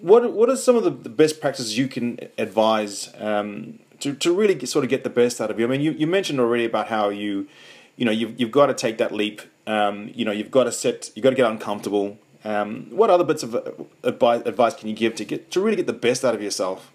what 0.00 0.32
what 0.32 0.50
are 0.50 0.56
some 0.56 0.76
of 0.76 0.84
the, 0.84 0.90
the 0.90 1.08
best 1.08 1.40
practices 1.40 1.78
you 1.78 1.88
can 1.88 2.18
advise 2.36 3.10
um, 3.18 3.78
to 4.00 4.14
to 4.14 4.34
really 4.34 4.54
get, 4.54 4.68
sort 4.68 4.84
of 4.84 4.90
get 4.90 5.02
the 5.02 5.10
best 5.10 5.40
out 5.40 5.50
of 5.50 5.58
you? 5.58 5.64
I 5.64 5.68
mean, 5.68 5.80
you, 5.80 5.92
you 5.92 6.06
mentioned 6.06 6.40
already 6.40 6.66
about 6.66 6.88
how 6.88 7.08
you, 7.08 7.48
you 7.96 8.04
know, 8.04 8.12
you've 8.12 8.38
you've 8.38 8.50
got 8.50 8.66
to 8.66 8.74
take 8.74 8.98
that 8.98 9.12
leap. 9.12 9.40
Um, 9.66 10.10
you 10.14 10.24
know, 10.24 10.32
you've 10.32 10.50
got 10.50 10.64
to 10.64 10.72
set, 10.72 11.10
you've 11.14 11.22
got 11.22 11.30
to 11.30 11.36
get 11.36 11.50
uncomfortable. 11.50 12.18
Um, 12.44 12.88
what 12.90 13.08
other 13.08 13.24
bits 13.24 13.44
of 13.44 13.54
uh, 13.54 13.62
advice, 14.02 14.42
advice 14.44 14.74
can 14.74 14.88
you 14.88 14.94
give 14.94 15.14
to 15.14 15.24
get 15.24 15.50
to 15.52 15.60
really 15.60 15.76
get 15.76 15.86
the 15.86 15.92
best 15.92 16.24
out 16.24 16.34
of 16.34 16.42
yourself? 16.42 16.90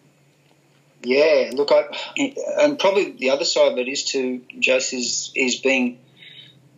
yeah. 1.03 1.51
Look, 1.53 1.71
I 1.71 1.85
and 2.61 2.77
probably 2.77 3.11
the 3.11 3.29
other 3.29 3.45
side 3.45 3.71
of 3.71 3.77
it 3.77 3.87
is 3.87 4.03
to 4.11 4.41
just 4.59 4.93
is 4.93 5.31
is 5.35 5.55
being 5.57 5.99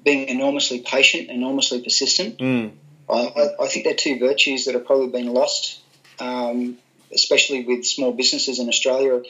being 0.03 0.27
enormously 0.29 0.79
patient, 0.79 1.29
enormously 1.29 1.81
persistent. 1.81 2.37
Mm. 2.37 2.71
I, 3.09 3.49
I, 3.59 3.67
think 3.67 3.85
they're 3.85 3.95
two 3.95 4.19
virtues 4.19 4.65
that 4.65 4.75
have 4.75 4.85
probably 4.85 5.07
been 5.09 5.33
lost, 5.33 5.79
um, 6.19 6.77
especially 7.11 7.63
with 7.65 7.85
small 7.85 8.11
businesses 8.11 8.59
in 8.59 8.69
Australia. 8.69 9.23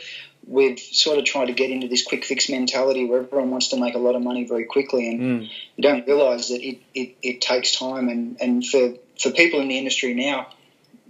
We've 0.46 0.80
sort 0.80 1.18
of 1.18 1.26
tried 1.26 1.46
to 1.46 1.54
get 1.54 1.70
into 1.70 1.88
this 1.88 2.04
quick 2.04 2.26
fix 2.26 2.50
mentality 2.50 3.06
where 3.06 3.22
everyone 3.22 3.52
wants 3.52 3.70
to 3.70 3.78
make 3.80 3.96
a 3.96 4.00
lot 4.00 4.16
of 4.16 4.22
money 4.22 4.46
very 4.46 4.66
quickly, 4.66 5.08
and 5.08 5.20
Mm. 5.20 5.50
you 5.78 5.82
don't 5.84 6.06
realise 6.08 6.50
that 6.50 6.62
it, 6.62 6.80
it, 6.94 7.16
it 7.22 7.42
takes 7.42 7.72
time. 7.78 8.10
And, 8.10 8.38
and 8.42 8.66
for, 8.66 8.96
for 9.20 9.32
people 9.32 9.62
in 9.62 9.70
the 9.70 9.78
industry 9.78 10.14
now, 10.14 10.48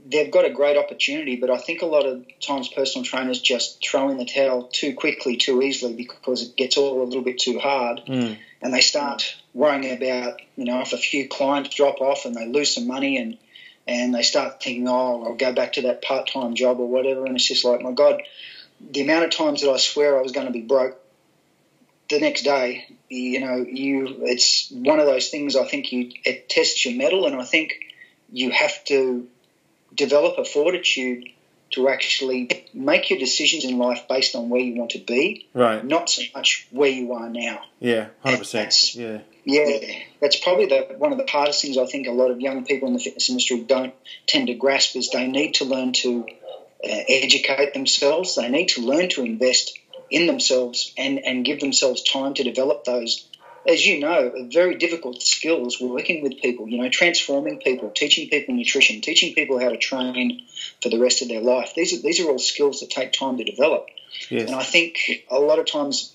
they've 0.06 0.32
got 0.32 0.46
a 0.46 0.50
great 0.50 0.78
opportunity, 0.78 1.36
but 1.38 1.50
I 1.50 1.58
think 1.58 1.82
a 1.82 1.86
lot 1.86 2.06
of 2.06 2.24
times 2.40 2.68
personal 2.70 3.06
trainers 3.06 3.40
just 3.40 3.84
throw 3.84 4.10
in 4.10 4.18
the 4.18 4.26
towel 4.26 4.70
too 4.72 4.94
quickly, 4.94 5.38
too 5.38 5.62
easily 5.62 5.94
because 5.94 6.42
it 6.44 6.56
gets 6.56 6.78
all 6.78 7.02
a 7.02 7.06
little 7.06 7.22
bit 7.22 7.40
too 7.40 7.60
hard 7.60 8.02
Mm. 8.08 8.38
and 8.62 8.74
they 8.74 8.82
start 8.82 9.36
worrying 9.54 9.92
about 9.92 10.42
you 10.56 10.66
know 10.66 10.82
if 10.82 10.94
a 10.94 10.98
few 10.98 11.28
clients 11.28 11.76
drop 11.76 12.02
off 12.02 12.26
and 12.26 12.36
they 12.36 12.48
lose 12.48 12.76
some 12.76 12.88
money 12.88 13.18
and 13.18 13.38
and 13.88 14.14
they 14.14 14.22
start 14.22 14.62
thinking 14.62 14.88
oh 14.88 15.24
I'll 15.24 15.36
go 15.36 15.54
back 15.54 15.74
to 15.74 15.84
that 15.84 16.02
part 16.02 16.30
time 16.32 16.56
job 16.56 16.80
or 16.80 16.88
whatever 16.88 17.26
and 17.26 17.36
it's 17.36 17.48
just 17.48 17.66
like 17.66 17.82
my 17.82 17.92
God 17.92 18.22
the 18.80 19.02
amount 19.02 19.26
of 19.26 19.32
times 19.32 19.62
that 19.62 19.70
I 19.70 19.78
swear 19.78 20.18
I 20.18 20.22
was 20.22 20.32
going 20.32 20.48
to 20.48 20.54
be 20.54 20.62
broke 20.62 21.00
the 22.10 22.20
next 22.20 22.42
day, 22.42 22.88
you 23.08 23.40
know, 23.40 23.58
you 23.58 24.18
it's 24.24 24.70
one 24.72 25.00
of 25.00 25.06
those 25.06 25.30
things. 25.30 25.56
I 25.56 25.66
think 25.66 25.92
you 25.92 26.12
it 26.26 26.50
tests 26.50 26.84
your 26.84 26.96
mettle, 26.96 27.26
and 27.26 27.36
I 27.36 27.44
think 27.44 27.74
you 28.32 28.50
have 28.50 28.84
to 28.86 29.28
develop 29.94 30.38
a 30.38 30.46
fortitude 30.46 31.30
to 31.72 31.90
actually 31.90 32.68
make 32.74 33.10
your 33.10 33.20
decisions 33.20 33.64
in 33.64 33.78
life 33.78 34.08
based 34.08 34.36
on 34.36 34.50
where 34.50 34.62
you 34.62 34.76
want 34.76 34.92
to 34.92 35.00
be, 35.00 35.48
right? 35.54 35.84
Not 35.86 36.10
so 36.10 36.24
much 36.36 36.68
where 36.72 36.90
you 36.90 37.14
are 37.14 37.30
now. 37.30 37.62
Yeah, 37.80 38.08
hundred 38.22 38.40
percent. 38.40 38.96
Yeah, 38.96 39.20
yeah. 39.46 40.00
That's 40.22 40.38
probably 40.38 40.66
the 40.66 40.96
one 40.98 41.12
of 41.12 41.18
the 41.18 41.28
hardest 41.30 41.62
things 41.62 41.78
I 41.78 41.86
think 41.86 42.08
a 42.08 42.12
lot 42.12 42.32
of 42.32 42.40
young 42.40 42.66
people 42.66 42.88
in 42.88 42.94
the 42.94 43.00
fitness 43.00 43.30
industry 43.30 43.62
don't 43.62 43.94
tend 44.28 44.48
to 44.48 44.54
grasp 44.54 44.96
is 44.96 45.10
they 45.10 45.28
need 45.28 45.56
to 45.56 45.66
learn 45.66 45.94
to 45.94 46.26
uh, 46.84 46.88
educate 47.08 47.74
themselves. 47.74 48.36
They 48.36 48.50
need 48.50 48.70
to 48.70 48.82
learn 48.82 49.10
to 49.10 49.24
invest 49.24 49.78
in 50.10 50.28
themselves 50.28 50.94
and, 50.98 51.20
and 51.20 51.46
give 51.46 51.60
themselves 51.60 52.02
time 52.04 52.34
to 52.34 52.44
develop 52.44 52.84
those, 52.84 53.28
as 53.68 53.86
you 53.86 54.00
know, 54.00 54.48
very 54.52 54.76
difficult 54.76 55.22
skills 55.22 55.80
working 55.80 56.24
with 56.24 56.42
people, 56.42 56.68
you 56.68 56.82
know, 56.82 56.90
transforming 56.90 57.60
people, 57.60 57.92
teaching 57.92 58.30
people 58.30 58.56
nutrition, 58.56 59.02
teaching 59.02 59.34
people 59.34 59.60
how 59.60 59.70
to 59.70 59.78
train 59.78 60.46
for 60.82 60.90
the 60.90 61.00
rest 61.00 61.22
of 61.22 61.28
their 61.28 61.42
life. 61.42 61.74
These 61.76 62.00
are, 62.00 62.02
these 62.02 62.20
are 62.20 62.30
all 62.30 62.40
skills 62.40 62.80
that 62.80 62.90
take 62.90 63.12
time 63.14 63.38
to 63.38 63.44
develop. 63.44 63.88
Yes. 64.30 64.48
And 64.48 64.56
I 64.56 64.64
think 64.64 65.26
a 65.30 65.40
lot 65.40 65.60
of 65.60 65.66
times 65.66 66.14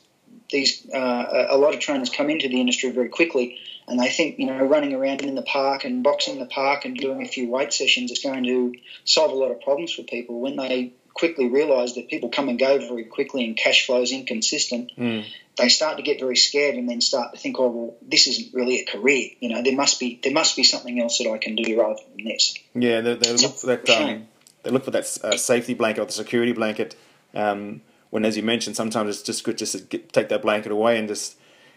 these 0.50 0.88
uh, 0.92 1.46
a 1.50 1.56
lot 1.56 1.74
of 1.74 1.80
trainers 1.80 2.10
come 2.10 2.30
into 2.30 2.48
the 2.48 2.60
industry 2.60 2.90
very 2.90 3.08
quickly 3.08 3.58
and 3.88 3.98
they 3.98 4.08
think 4.08 4.38
you 4.38 4.46
know 4.46 4.64
running 4.64 4.94
around 4.94 5.22
in 5.22 5.34
the 5.34 5.42
park 5.42 5.84
and 5.84 6.02
boxing 6.02 6.34
in 6.34 6.40
the 6.40 6.46
park 6.46 6.84
and 6.84 6.96
doing 6.96 7.22
a 7.22 7.28
few 7.28 7.48
weight 7.48 7.72
sessions 7.72 8.10
is 8.10 8.20
going 8.20 8.44
to 8.44 8.74
solve 9.04 9.30
a 9.32 9.34
lot 9.34 9.50
of 9.50 9.60
problems 9.60 9.92
for 9.92 10.02
people 10.02 10.40
when 10.40 10.56
they 10.56 10.92
quickly 11.14 11.48
realise 11.48 11.94
that 11.94 12.08
people 12.08 12.28
come 12.28 12.48
and 12.48 12.58
go 12.58 12.78
very 12.78 13.04
quickly 13.04 13.44
and 13.44 13.56
cash 13.56 13.86
flow 13.86 14.02
is 14.02 14.12
inconsistent, 14.12 14.90
mm. 14.98 15.24
they 15.56 15.68
start 15.68 15.96
to 15.96 16.02
get 16.02 16.18
very 16.18 16.36
scared 16.36 16.74
and 16.74 16.88
then 16.88 17.00
start 17.00 17.32
to 17.32 17.38
think, 17.38 17.58
oh 17.58 17.68
well, 17.68 17.96
this 18.02 18.26
isn't 18.26 18.52
really 18.52 18.80
a 18.80 18.84
career. 18.84 19.30
You 19.40 19.50
know, 19.50 19.62
there 19.62 19.76
must 19.76 20.00
be 20.00 20.20
there 20.22 20.32
must 20.32 20.56
be 20.56 20.64
something 20.64 21.00
else 21.00 21.18
that 21.18 21.30
I 21.30 21.38
can 21.38 21.54
do 21.54 21.80
rather 21.80 22.00
than 22.16 22.26
this. 22.26 22.54
Yeah, 22.74 23.00
they, 23.00 23.14
they 23.14 23.32
look 23.32 23.54
for 23.54 23.68
that. 23.68 23.88
Um, 23.88 24.28
they 24.64 24.70
look 24.70 24.84
for 24.84 24.90
that 24.90 25.18
uh, 25.22 25.36
safety 25.36 25.74
blanket 25.74 26.02
or 26.02 26.06
the 26.06 26.12
security 26.12 26.52
blanket. 26.52 26.96
Um, 27.32 27.82
when, 28.10 28.24
as 28.24 28.36
you 28.36 28.42
mentioned, 28.42 28.76
sometimes 28.76 29.10
it's 29.10 29.22
just 29.22 29.44
good 29.44 29.58
just 29.58 29.72
to 29.72 29.82
get, 29.82 30.12
take 30.12 30.28
that 30.28 30.42
blanket 30.42 30.72
away 30.72 30.98
and 30.98 31.08
just 31.08 31.36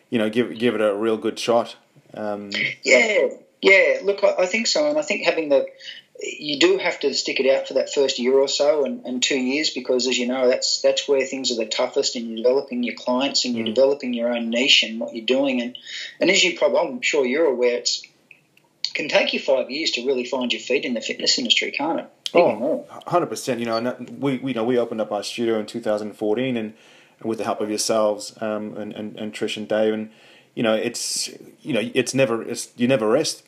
you 0.10 0.18
know 0.18 0.30
give 0.30 0.58
give 0.58 0.74
it 0.74 0.82
a 0.82 0.96
real 0.96 1.18
good 1.18 1.38
shot. 1.38 1.76
Um, 2.14 2.50
yeah, 2.84 3.28
yeah. 3.62 4.00
Look, 4.04 4.24
I, 4.24 4.44
I 4.44 4.46
think 4.48 4.68
so, 4.68 4.90
and 4.90 4.98
I 4.98 5.04
think 5.04 5.26
having 5.26 5.50
the 5.50 5.68
you 6.20 6.60
do 6.60 6.78
have 6.78 7.00
to 7.02 7.14
stick 7.14 7.40
it 7.40 7.56
out 7.56 7.68
for 7.68 7.76
that 7.76 7.94
first 7.94 8.18
year 8.20 8.34
or 8.34 8.48
so 8.48 8.86
and, 8.86 9.06
and, 9.06 9.22
two 9.22 9.38
years 9.38 9.70
because, 9.70 10.08
as 10.08 10.18
you 10.18 10.28
know, 10.28 10.48
that's 10.48 10.82
that's 10.82 11.08
where 11.08 11.26
things 11.26 11.52
are 11.52 11.56
the 11.56 11.66
toughest, 11.66 12.16
and 12.16 12.28
you're 12.28 12.38
developing 12.38 12.84
your 12.84 12.96
clients 12.96 13.46
and 13.46 13.56
you're 13.56 13.68
mm. 13.68 13.76
developing 13.76 14.14
your 14.14 14.34
own 14.34 14.50
niche 14.50 14.84
and 14.84 15.00
what 15.00 15.16
you're 15.16 15.26
doing. 15.26 15.62
And 15.62 15.78
and 16.20 16.30
as 16.30 16.44
you 16.44 16.58
probably, 16.58 16.80
I'm 16.80 17.02
sure 17.02 17.26
you're 17.26 17.46
aware, 17.46 17.78
it 17.78 17.90
can 18.94 19.10
take 19.10 19.34
you 19.34 19.40
five 19.40 19.70
years 19.70 19.92
to 19.92 20.06
really 20.06 20.26
find 20.26 20.52
your 20.52 20.62
feet 20.62 20.86
in 20.86 20.96
the 20.96 21.02
fitness 21.02 21.38
industry, 21.38 21.72
can't 21.72 22.00
it? 22.00 22.10
oh, 22.34 22.78
100 22.88 23.28
percent. 23.28 23.60
You 23.60 23.68
know, 23.68 23.96
we, 24.18 24.38
we 24.38 24.52
you 24.52 24.56
know 24.56 24.64
we 24.64 24.78
opened 24.78 25.02
up 25.02 25.12
our 25.12 25.24
studio 25.24 25.60
in 25.60 25.68
2014, 25.68 26.58
and 26.58 26.74
with 27.24 27.38
the 27.38 27.44
help 27.44 27.62
of 27.62 27.70
yourselves 27.70 28.34
um, 28.42 28.76
and, 28.76 28.94
and 28.94 29.16
and 29.18 29.34
Trish 29.34 29.56
and 29.56 29.68
Dave, 29.68 29.94
and 29.94 30.10
you 30.56 30.64
know, 30.64 30.74
it's 30.74 31.30
you 31.62 31.74
know, 31.74 31.92
it's 31.94 32.16
never 32.16 32.42
it's 32.42 32.70
you 32.76 32.88
never 32.88 33.08
rest 33.08 33.44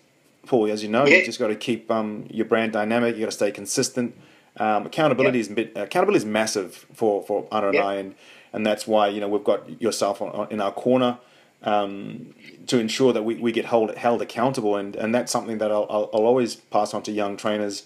Paul, 0.46 0.70
as 0.72 0.84
you 0.84 0.90
know, 0.90 1.06
yeah. 1.06 1.18
you 1.18 1.26
just 1.26 1.40
got 1.40 1.48
to 1.48 1.56
keep 1.56 1.90
um, 1.92 2.26
your 2.30 2.46
brand 2.46 2.74
dynamic. 2.74 3.16
You 3.16 3.22
got 3.22 3.28
to 3.28 3.32
stay 3.32 3.52
consistent. 3.52 4.16
Um, 4.58 4.86
accountability 4.86 5.40
is 5.40 5.48
bit, 5.48 5.72
accountability 5.76 6.18
is 6.18 6.26
massive 6.26 6.86
for 6.94 7.24
for 7.24 7.48
Anna 7.52 7.70
and 7.70 7.78
I, 7.78 7.94
and 7.96 8.16
and 8.52 8.66
that's 8.66 8.88
why 8.88 9.08
you 9.08 9.22
know 9.22 9.28
we've 9.28 9.44
got 9.44 9.82
yourself 9.82 10.22
on, 10.22 10.30
on, 10.30 10.52
in 10.52 10.60
our 10.60 10.72
corner 10.72 11.20
um, 11.64 12.34
to 12.68 12.80
ensure 12.80 13.14
that 13.14 13.24
we, 13.24 13.36
we 13.36 13.52
get 13.52 13.66
held 13.66 13.96
held 13.96 14.22
accountable, 14.22 14.76
and, 14.76 14.96
and 14.96 15.14
that's 15.14 15.32
something 15.32 15.60
that 15.60 15.72
I'll, 15.72 15.88
I'll, 15.90 16.10
I'll 16.14 16.26
always 16.26 16.56
pass 16.56 16.94
on 16.94 17.04
to 17.04 17.12
young 17.12 17.38
trainers. 17.38 17.86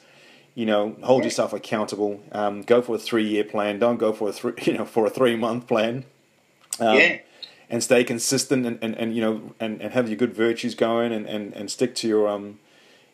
You 0.56 0.68
know, 0.68 0.96
hold 1.02 1.22
yeah. 1.22 1.26
yourself 1.26 1.52
accountable. 1.52 2.22
Um, 2.32 2.62
go 2.62 2.82
for 2.82 2.96
a 2.96 3.00
three 3.00 3.28
year 3.28 3.44
plan. 3.44 3.80
Don't 3.80 3.98
go 3.98 4.14
for 4.14 4.30
a 4.30 4.34
three 4.34 4.54
you 4.64 4.74
know 4.74 4.86
for 4.86 5.06
a 5.06 5.10
three 5.10 5.36
month 5.36 5.68
plan. 5.68 6.06
Um, 6.80 6.98
yeah 6.98 7.18
and 7.74 7.84
stay 7.84 8.04
consistent 8.04 8.68
and, 8.68 8.78
and, 8.84 8.96
and 9.00 9.16
you 9.16 9.22
know 9.22 9.56
and, 9.60 9.82
and 9.82 9.94
have 9.94 10.08
your 10.08 10.16
good 10.16 10.32
virtues 10.32 10.76
going 10.76 11.12
and, 11.12 11.26
and, 11.26 11.52
and 11.56 11.72
stick 11.72 11.96
to 11.96 12.08
your 12.08 12.28
um 12.28 12.60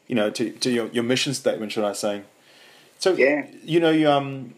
you 0.05 0.15
know 0.15 0.29
to, 0.29 0.51
to 0.51 0.69
your, 0.69 0.87
your 0.87 1.03
mission 1.03 1.33
statement 1.33 1.71
should 1.71 1.85
I 1.85 1.93
say. 1.93 2.23
So 2.99 3.13
yeah. 3.13 3.47
you 3.63 3.79
know 3.79 3.89
you 3.89 4.11
um 4.11 4.53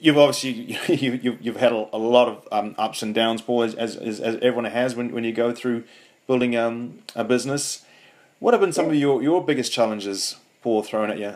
you've 0.00 0.18
obviously 0.18 0.76
you, 0.96 1.12
you 1.12 1.38
you've 1.40 1.58
had 1.58 1.70
a, 1.70 1.86
a 1.92 1.96
lot 1.96 2.26
of 2.26 2.48
um, 2.50 2.74
ups 2.76 3.04
and 3.04 3.14
downs 3.14 3.40
Paul 3.40 3.62
as, 3.62 3.76
as, 3.76 3.96
as 3.96 4.34
everyone 4.42 4.64
has 4.64 4.96
when, 4.96 5.12
when 5.12 5.22
you 5.22 5.32
go 5.32 5.52
through 5.52 5.84
building 6.26 6.56
um, 6.56 6.98
a 7.14 7.22
business. 7.22 7.84
What 8.40 8.52
have 8.52 8.60
been 8.60 8.72
some 8.72 8.86
yeah. 8.86 8.92
of 8.92 8.98
your, 8.98 9.22
your 9.22 9.44
biggest 9.44 9.70
challenges 9.70 10.36
Paul 10.60 10.82
thrown 10.82 11.08
at 11.08 11.20
you? 11.20 11.34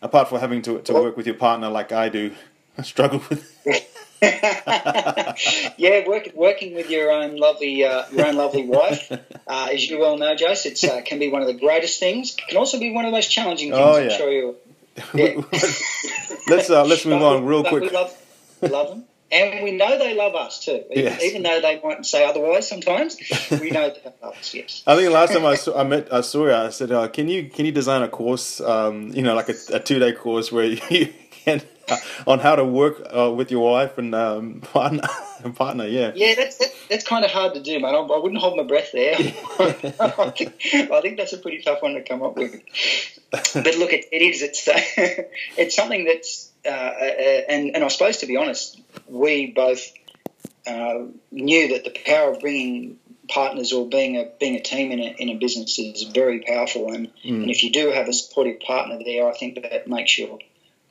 Apart 0.00 0.28
from 0.28 0.38
having 0.38 0.62
to, 0.62 0.80
to 0.82 0.92
work 0.92 1.16
with 1.16 1.26
your 1.26 1.34
partner 1.34 1.68
like 1.68 1.90
I 1.90 2.08
do 2.08 2.32
I 2.78 2.82
struggle 2.94 3.22
with 3.28 3.60
yeah, 5.76 6.06
work, 6.06 6.30
working 6.34 6.74
with 6.74 6.90
your 6.90 7.10
own 7.10 7.36
lovely, 7.36 7.84
uh, 7.84 8.04
your 8.12 8.26
own 8.26 8.36
lovely 8.36 8.64
wife, 8.64 9.10
uh, 9.12 9.68
as 9.72 9.88
you 9.88 9.98
well 9.98 10.16
know, 10.16 10.34
Jose, 10.38 10.68
it 10.68 10.84
uh, 10.84 11.02
can 11.02 11.18
be 11.18 11.28
one 11.28 11.42
of 11.42 11.48
the 11.48 11.54
greatest 11.54 12.00
things. 12.00 12.34
It 12.34 12.48
can 12.48 12.56
also 12.58 12.78
be 12.78 12.92
one 12.92 13.04
of 13.04 13.10
the 13.10 13.16
most 13.16 13.30
challenging 13.30 13.70
things. 13.70 13.82
Oh, 13.82 13.98
yeah. 13.98 14.12
I'm 14.12 14.18
sure 14.18 14.30
you. 14.30 14.56
Yeah. 15.12 15.42
let's 16.48 16.70
uh, 16.70 16.84
let's 16.84 17.04
move 17.06 17.20
on 17.20 17.44
real 17.44 17.64
quick. 17.64 17.82
We 17.82 17.90
love, 17.90 18.16
love 18.62 18.88
them. 18.90 19.04
And 19.32 19.64
we 19.64 19.72
know 19.72 19.98
they 19.98 20.14
love 20.14 20.36
us 20.36 20.64
too, 20.64 20.84
even, 20.92 21.04
yes. 21.04 21.22
even 21.24 21.42
though 21.42 21.60
they 21.60 21.80
might 21.82 22.06
say 22.06 22.24
otherwise. 22.24 22.68
Sometimes 22.68 23.16
we 23.50 23.72
know 23.72 23.90
they 23.90 24.12
love 24.22 24.36
us. 24.36 24.54
Yes. 24.54 24.84
I 24.86 24.94
think 24.94 25.12
last 25.12 25.32
time 25.32 25.44
I 25.44 25.56
saw, 25.56 25.76
I 25.76 25.82
met 25.82 26.12
I 26.12 26.20
saw 26.20 26.46
you, 26.46 26.54
I 26.54 26.68
said, 26.68 26.92
uh, 26.92 27.08
"Can 27.08 27.28
you 27.28 27.48
can 27.48 27.66
you 27.66 27.72
design 27.72 28.02
a 28.02 28.08
course? 28.08 28.60
Um, 28.60 29.10
you 29.12 29.22
know, 29.22 29.34
like 29.34 29.48
a, 29.48 29.54
a 29.72 29.80
two 29.80 29.98
day 29.98 30.12
course 30.12 30.52
where 30.52 30.64
you 30.66 31.12
can 31.44 31.62
on 32.26 32.38
how 32.38 32.56
to 32.56 32.64
work 32.64 33.02
uh, 33.16 33.30
with 33.30 33.50
your 33.50 33.70
wife 33.70 33.98
and 33.98 34.14
um, 34.14 34.60
partner. 34.72 35.02
partner, 35.54 35.86
yeah. 35.86 36.12
Yeah, 36.14 36.34
that's 36.34 36.58
that's, 36.58 36.88
that's 36.88 37.06
kind 37.06 37.24
of 37.24 37.30
hard 37.30 37.54
to 37.54 37.60
do, 37.60 37.80
man. 37.80 37.94
I, 37.94 37.98
I 37.98 38.18
wouldn't 38.18 38.40
hold 38.40 38.56
my 38.56 38.62
breath 38.62 38.90
there. 38.92 39.14
I, 39.18 40.30
think, 40.30 40.54
I 40.72 41.00
think 41.00 41.16
that's 41.16 41.32
a 41.32 41.38
pretty 41.38 41.62
tough 41.62 41.82
one 41.82 41.94
to 41.94 42.02
come 42.02 42.22
up 42.22 42.36
with. 42.36 42.60
But 43.30 43.76
look, 43.76 43.92
it, 43.92 44.06
it 44.12 44.22
is. 44.22 44.42
It's 44.42 44.66
uh, 44.68 44.80
it's 45.56 45.74
something 45.74 46.04
that's 46.04 46.50
uh, 46.64 46.68
uh, 46.68 47.04
and 47.48 47.74
and 47.74 47.84
I 47.84 47.88
suppose 47.88 48.18
to 48.18 48.26
be 48.26 48.36
honest, 48.36 48.80
we 49.06 49.46
both 49.46 49.92
uh, 50.66 51.06
knew 51.30 51.68
that 51.68 51.84
the 51.84 51.94
power 52.04 52.32
of 52.32 52.40
bringing 52.40 52.98
partners 53.28 53.72
or 53.72 53.88
being 53.88 54.16
a 54.16 54.30
being 54.38 54.54
a 54.54 54.62
team 54.62 54.92
in 54.92 55.00
a, 55.00 55.14
in 55.18 55.28
a 55.30 55.34
business 55.34 55.78
is 55.78 56.02
very 56.04 56.40
powerful 56.40 56.92
and, 56.92 57.08
mm. 57.24 57.42
and 57.42 57.50
if 57.50 57.62
you 57.62 57.72
do 57.72 57.90
have 57.90 58.08
a 58.08 58.12
supportive 58.12 58.60
partner 58.60 58.98
there 59.04 59.28
I 59.28 59.32
think 59.32 59.62
that 59.62 59.88
makes 59.88 60.18
your 60.18 60.38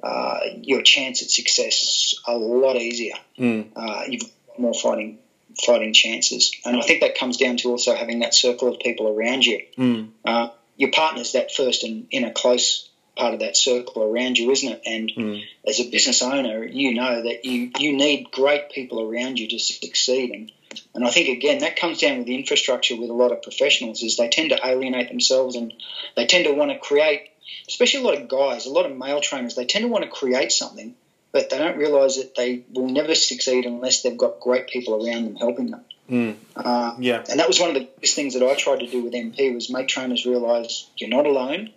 uh, 0.03 0.39
your 0.61 0.81
chance 0.81 1.21
at 1.23 1.29
success 1.29 1.81
is 1.81 2.21
a 2.27 2.35
lot 2.35 2.75
easier. 2.75 3.15
Mm. 3.39 3.69
Uh, 3.75 4.03
you've 4.07 4.23
got 4.23 4.59
more 4.59 4.73
fighting 4.73 5.19
fighting 5.65 5.93
chances, 5.93 6.55
and 6.65 6.75
I 6.75 6.81
think 6.81 7.01
that 7.01 7.17
comes 7.17 7.37
down 7.37 7.57
to 7.57 7.69
also 7.69 7.95
having 7.95 8.19
that 8.19 8.33
circle 8.33 8.73
of 8.73 8.79
people 8.79 9.07
around 9.07 9.45
you. 9.45 9.61
Mm. 9.77 10.09
Uh, 10.25 10.49
your 10.75 10.91
partner's 10.91 11.33
that 11.33 11.53
first 11.53 11.83
and 11.83 12.07
in 12.11 12.25
a 12.25 12.31
close 12.31 12.89
part 13.15 13.33
of 13.33 13.41
that 13.41 13.55
circle 13.55 14.03
around 14.03 14.37
you, 14.37 14.51
isn't 14.51 14.71
it? 14.71 14.81
And 14.85 15.11
mm. 15.15 15.43
as 15.65 15.79
a 15.79 15.89
business 15.89 16.21
owner, 16.21 16.65
you 16.65 16.93
know 16.93 17.23
that 17.23 17.45
you 17.45 17.71
you 17.77 17.95
need 17.95 18.31
great 18.31 18.71
people 18.71 19.01
around 19.01 19.39
you 19.39 19.47
to 19.49 19.59
succeed. 19.59 20.31
And 20.31 20.51
and 20.95 21.05
I 21.05 21.11
think 21.11 21.29
again 21.29 21.59
that 21.59 21.75
comes 21.75 21.99
down 21.99 22.17
with 22.17 22.27
the 22.27 22.35
infrastructure 22.35 22.95
with 22.95 23.09
a 23.09 23.13
lot 23.13 23.31
of 23.31 23.43
professionals 23.43 24.01
is 24.01 24.17
they 24.17 24.29
tend 24.29 24.49
to 24.49 24.59
alienate 24.65 25.09
themselves 25.09 25.55
and 25.55 25.73
they 26.15 26.25
tend 26.25 26.45
to 26.45 26.53
want 26.53 26.71
to 26.71 26.79
create 26.79 27.29
especially 27.67 28.01
a 28.01 28.03
lot 28.03 28.21
of 28.21 28.27
guys, 28.27 28.65
a 28.65 28.71
lot 28.71 28.86
of 28.86 28.97
male 28.97 29.21
trainers, 29.21 29.56
they 29.56 29.65
tend 29.65 29.84
to 29.84 29.89
want 29.89 30.03
to 30.03 30.10
create 30.10 30.51
something, 30.51 30.95
but 31.32 31.49
they 31.49 31.58
don't 31.58 31.77
realise 31.77 32.17
that 32.17 32.36
they 32.36 32.63
will 32.71 32.89
never 32.89 33.15
succeed 33.15 33.65
unless 33.65 34.01
they've 34.01 34.17
got 34.17 34.39
great 34.39 34.67
people 34.67 35.06
around 35.06 35.25
them 35.25 35.36
helping 35.36 35.71
them. 35.71 35.82
Mm. 36.10 36.36
Uh, 36.56 36.95
yeah, 36.99 37.23
and 37.29 37.39
that 37.39 37.47
was 37.47 37.60
one 37.60 37.69
of 37.69 37.75
the 37.75 37.89
biggest 37.95 38.15
things 38.15 38.34
that 38.34 38.43
I 38.43 38.56
tried 38.56 38.82
to 38.82 38.88
do 38.88 39.03
with 39.03 39.13
MP 39.13 39.53
was 39.53 39.69
make 39.69 39.88
trainers 39.88 40.25
realise 40.25 40.89
you're 40.97 41.10
not 41.10 41.25
alone, 41.25 41.71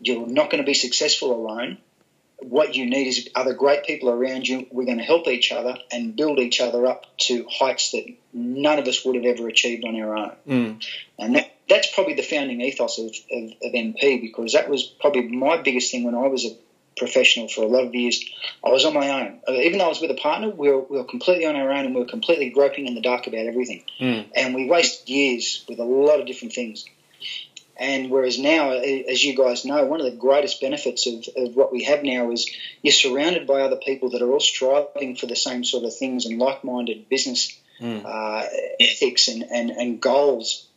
you're 0.00 0.26
not 0.26 0.50
going 0.50 0.62
to 0.62 0.66
be 0.66 0.74
successful 0.74 1.32
alone. 1.32 1.78
What 2.38 2.74
you 2.74 2.86
need 2.86 3.06
is 3.06 3.28
other 3.36 3.54
great 3.54 3.84
people 3.84 4.10
around 4.10 4.48
you. 4.48 4.66
We're 4.72 4.84
going 4.84 4.98
to 4.98 5.04
help 5.04 5.28
each 5.28 5.52
other 5.52 5.76
and 5.92 6.16
build 6.16 6.40
each 6.40 6.60
other 6.60 6.86
up 6.86 7.06
to 7.18 7.46
heights 7.48 7.92
that 7.92 8.04
none 8.32 8.80
of 8.80 8.88
us 8.88 9.04
would 9.04 9.14
have 9.14 9.24
ever 9.24 9.46
achieved 9.46 9.84
on 9.84 10.00
our 10.00 10.16
own. 10.16 10.36
Mm. 10.48 10.86
And 11.20 11.36
that, 11.36 11.51
that's 11.72 11.92
probably 11.92 12.14
the 12.14 12.22
founding 12.22 12.60
ethos 12.60 12.98
of, 12.98 13.06
of, 13.06 13.44
of, 13.62 13.72
MP 13.72 14.20
because 14.20 14.52
that 14.52 14.68
was 14.68 14.82
probably 14.82 15.22
my 15.28 15.56
biggest 15.56 15.90
thing 15.90 16.04
when 16.04 16.14
I 16.14 16.26
was 16.26 16.44
a 16.44 16.50
professional 16.98 17.48
for 17.48 17.62
a 17.62 17.66
lot 17.66 17.84
of 17.84 17.94
years. 17.94 18.22
I 18.64 18.68
was 18.68 18.84
on 18.84 18.92
my 18.92 19.08
own. 19.08 19.40
Uh, 19.48 19.52
even 19.52 19.78
though 19.78 19.86
I 19.86 19.88
was 19.88 20.00
with 20.00 20.10
a 20.10 20.20
partner, 20.20 20.50
we 20.50 20.68
were, 20.68 20.80
we 20.80 20.98
were 20.98 21.04
completely 21.04 21.46
on 21.46 21.56
our 21.56 21.70
own 21.70 21.86
and 21.86 21.94
we 21.94 22.02
were 22.02 22.06
completely 22.06 22.50
groping 22.50 22.86
in 22.86 22.94
the 22.94 23.00
dark 23.00 23.26
about 23.26 23.46
everything. 23.46 23.84
Mm. 23.98 24.26
And 24.34 24.54
we 24.54 24.68
wasted 24.68 25.08
years 25.08 25.64
with 25.66 25.78
a 25.78 25.84
lot 25.84 26.20
of 26.20 26.26
different 26.26 26.52
things. 26.52 26.84
And 27.78 28.10
whereas 28.10 28.38
now, 28.38 28.72
as 28.72 29.24
you 29.24 29.34
guys 29.34 29.64
know, 29.64 29.86
one 29.86 30.00
of 30.00 30.04
the 30.04 30.16
greatest 30.16 30.60
benefits 30.60 31.06
of, 31.06 31.26
of 31.36 31.56
what 31.56 31.72
we 31.72 31.84
have 31.84 32.02
now 32.02 32.30
is 32.30 32.54
you're 32.82 32.92
surrounded 32.92 33.46
by 33.46 33.62
other 33.62 33.76
people 33.76 34.10
that 34.10 34.20
are 34.20 34.30
all 34.30 34.40
striving 34.40 35.16
for 35.16 35.26
the 35.26 35.36
same 35.36 35.64
sort 35.64 35.84
of 35.84 35.96
things 35.96 36.26
and 36.26 36.38
like 36.38 36.62
minded 36.64 37.08
business 37.08 37.58
mm. 37.80 38.04
uh, 38.04 38.46
ethics 38.78 39.28
and, 39.28 39.42
and, 39.42 39.70
and 39.70 40.02
goals. 40.02 40.68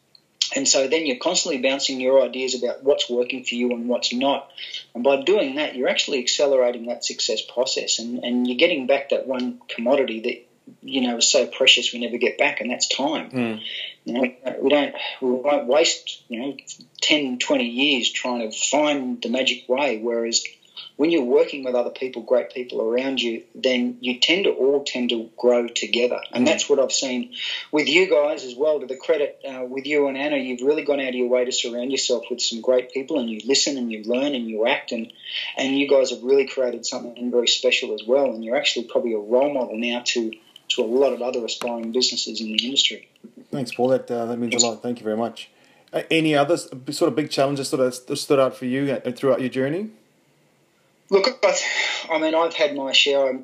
And 0.55 0.67
so 0.67 0.87
then 0.87 1.05
you're 1.05 1.17
constantly 1.17 1.61
bouncing 1.61 1.99
your 1.99 2.21
ideas 2.21 2.55
about 2.55 2.83
what's 2.83 3.09
working 3.09 3.43
for 3.43 3.55
you 3.55 3.71
and 3.71 3.87
what's 3.87 4.13
not. 4.13 4.49
And 4.93 5.03
by 5.03 5.21
doing 5.21 5.55
that, 5.55 5.75
you're 5.75 5.89
actually 5.89 6.19
accelerating 6.19 6.85
that 6.85 7.03
success 7.03 7.41
process 7.41 7.99
and, 7.99 8.23
and 8.23 8.47
you're 8.47 8.57
getting 8.57 8.87
back 8.87 9.09
that 9.09 9.27
one 9.27 9.59
commodity 9.67 10.19
that 10.21 10.45
you 10.81 11.01
know 11.01 11.17
is 11.17 11.29
so 11.31 11.45
precious 11.45 11.93
we 11.93 11.99
never 11.99 12.17
get 12.17 12.37
back, 12.37 12.61
and 12.61 12.71
that's 12.71 12.87
time. 12.87 13.29
Mm. 13.29 13.61
You 14.03 14.13
know, 14.13 14.33
we 14.61 14.69
don't 14.69 14.95
we 15.21 15.31
won't 15.31 15.67
waste 15.67 16.23
you 16.27 16.39
know 16.39 16.57
10, 17.01 17.39
20 17.39 17.65
years 17.65 18.11
trying 18.11 18.49
to 18.49 18.57
find 18.57 19.21
the 19.21 19.29
magic 19.29 19.67
way. 19.67 19.99
Whereas 19.99 20.43
when 20.97 21.11
you're 21.11 21.23
working 21.23 21.63
with 21.63 21.75
other 21.75 21.89
people, 21.89 22.21
great 22.21 22.51
people 22.53 22.81
around 22.81 23.21
you, 23.21 23.43
then 23.53 23.97
you 24.01 24.19
tend 24.19 24.45
to 24.45 24.51
all 24.51 24.83
tend 24.83 25.09
to 25.09 25.29
grow 25.37 25.67
together, 25.67 26.19
and 26.31 26.43
mm. 26.43 26.47
that's 26.47 26.69
what 26.69 26.79
I've 26.79 26.91
seen 26.91 27.33
with 27.71 27.87
you 27.87 28.09
guys 28.09 28.43
as 28.43 28.55
well. 28.55 28.79
To 28.79 28.85
the 28.85 28.97
credit 28.97 29.39
uh, 29.47 29.65
with 29.65 29.85
you 29.85 30.07
and 30.07 30.17
Anna, 30.17 30.37
you've 30.37 30.61
really 30.61 30.83
gone 30.83 30.99
out 30.99 31.09
of 31.09 31.15
your 31.15 31.29
way 31.29 31.45
to 31.45 31.51
surround 31.51 31.91
yourself 31.91 32.25
with 32.29 32.41
some 32.41 32.61
great 32.61 32.91
people, 32.91 33.19
and 33.19 33.29
you 33.29 33.41
listen 33.45 33.77
and 33.77 33.91
you 33.91 34.03
learn 34.03 34.35
and 34.35 34.47
you 34.47 34.67
act, 34.67 34.91
and 34.91 35.11
and 35.57 35.77
you 35.77 35.87
guys 35.87 36.11
have 36.11 36.23
really 36.23 36.47
created 36.47 36.85
something 36.85 37.31
very 37.31 37.47
special 37.47 37.93
as 37.93 38.03
well. 38.05 38.31
And 38.31 38.43
you're 38.43 38.57
actually 38.57 38.85
probably 38.85 39.13
a 39.13 39.19
role 39.19 39.53
model 39.53 39.77
now 39.77 40.01
to 40.05 40.31
to 40.67 40.81
a 40.81 40.85
lot 40.85 41.13
of 41.13 41.21
other 41.21 41.43
aspiring 41.45 41.91
businesses 41.91 42.41
in 42.41 42.47
the 42.47 42.65
industry. 42.65 43.07
Thanks, 43.51 43.73
Paul. 43.73 43.89
That 43.89 44.09
uh, 44.09 44.25
that 44.25 44.37
means 44.37 44.61
a 44.61 44.67
lot. 44.67 44.81
Thank 44.81 44.99
you 44.99 45.03
very 45.03 45.17
much. 45.17 45.49
Uh, 45.93 46.03
any 46.11 46.35
other 46.35 46.57
sort 46.57 47.03
of 47.03 47.15
big 47.15 47.29
challenges 47.29 47.71
that 47.71 48.17
stood 48.17 48.39
out 48.39 48.55
for 48.55 48.65
you 48.65 48.91
uh, 48.91 49.11
throughout 49.11 49.39
your 49.39 49.49
journey? 49.49 49.89
Look, 51.09 51.27
I 52.09 52.17
mean, 52.17 52.33
I've 52.33 52.53
had 52.53 52.75
my 52.75 52.91
share. 52.91 53.39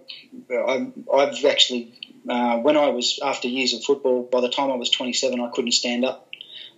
i 0.52 0.88
have 1.15 1.45
actually, 1.45 1.93
uh, 2.28 2.58
when 2.58 2.76
I 2.76 2.89
was 2.89 3.19
after 3.21 3.47
years 3.47 3.74
of 3.74 3.84
football, 3.84 4.24
by 4.24 4.41
the 4.41 4.50
time 4.50 4.71
I 4.71 4.76
was 4.76 4.89
27, 4.89 5.39
I 5.39 5.50
couldn't 5.50 5.74
stand 5.74 6.04
up 6.04 6.28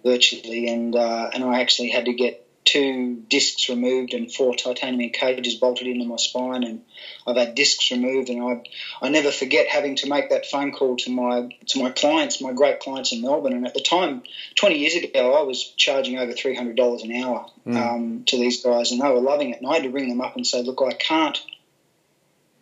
virtually, 0.03 0.67
and 0.67 0.95
uh, 0.95 1.29
and 1.33 1.43
I 1.43 1.61
actually 1.61 1.89
had 1.89 2.05
to 2.05 2.13
get 2.13 2.42
two 2.65 3.23
discs 3.29 3.69
removed 3.69 4.13
and 4.13 4.31
four 4.31 4.55
titanium 4.55 5.11
cages 5.11 5.55
bolted 5.55 5.87
into 5.87 6.05
my 6.05 6.17
spine, 6.17 6.63
and 6.63 6.81
I've 7.27 7.37
had 7.37 7.55
discs 7.55 7.91
removed, 7.91 8.29
and 8.29 8.41
I 8.41 8.63
I 9.05 9.09
never 9.09 9.31
forget 9.31 9.67
having 9.67 9.95
to 9.97 10.09
make 10.09 10.29
that 10.29 10.45
phone 10.45 10.71
call 10.71 10.97
to 10.97 11.11
my 11.11 11.49
to 11.67 11.79
my 11.79 11.89
clients, 11.89 12.41
my 12.41 12.53
great 12.53 12.79
clients 12.79 13.11
in 13.11 13.21
Melbourne, 13.21 13.53
and 13.53 13.65
at 13.65 13.73
the 13.73 13.81
time, 13.81 14.23
20 14.55 14.77
years 14.77 14.95
ago, 14.95 15.33
I 15.33 15.41
was 15.43 15.63
charging 15.77 16.17
over 16.17 16.33
$300 16.33 17.03
an 17.03 17.23
hour 17.23 17.45
mm. 17.65 17.75
um, 17.75 18.23
to 18.25 18.37
these 18.37 18.63
guys, 18.63 18.91
and 18.91 19.01
they 19.01 19.09
were 19.09 19.21
loving 19.21 19.51
it, 19.51 19.59
and 19.59 19.69
I 19.69 19.75
had 19.75 19.83
to 19.83 19.89
ring 19.89 20.09
them 20.09 20.21
up 20.21 20.35
and 20.35 20.45
say, 20.45 20.61
look, 20.63 20.81
I 20.81 20.93
can't. 20.93 21.39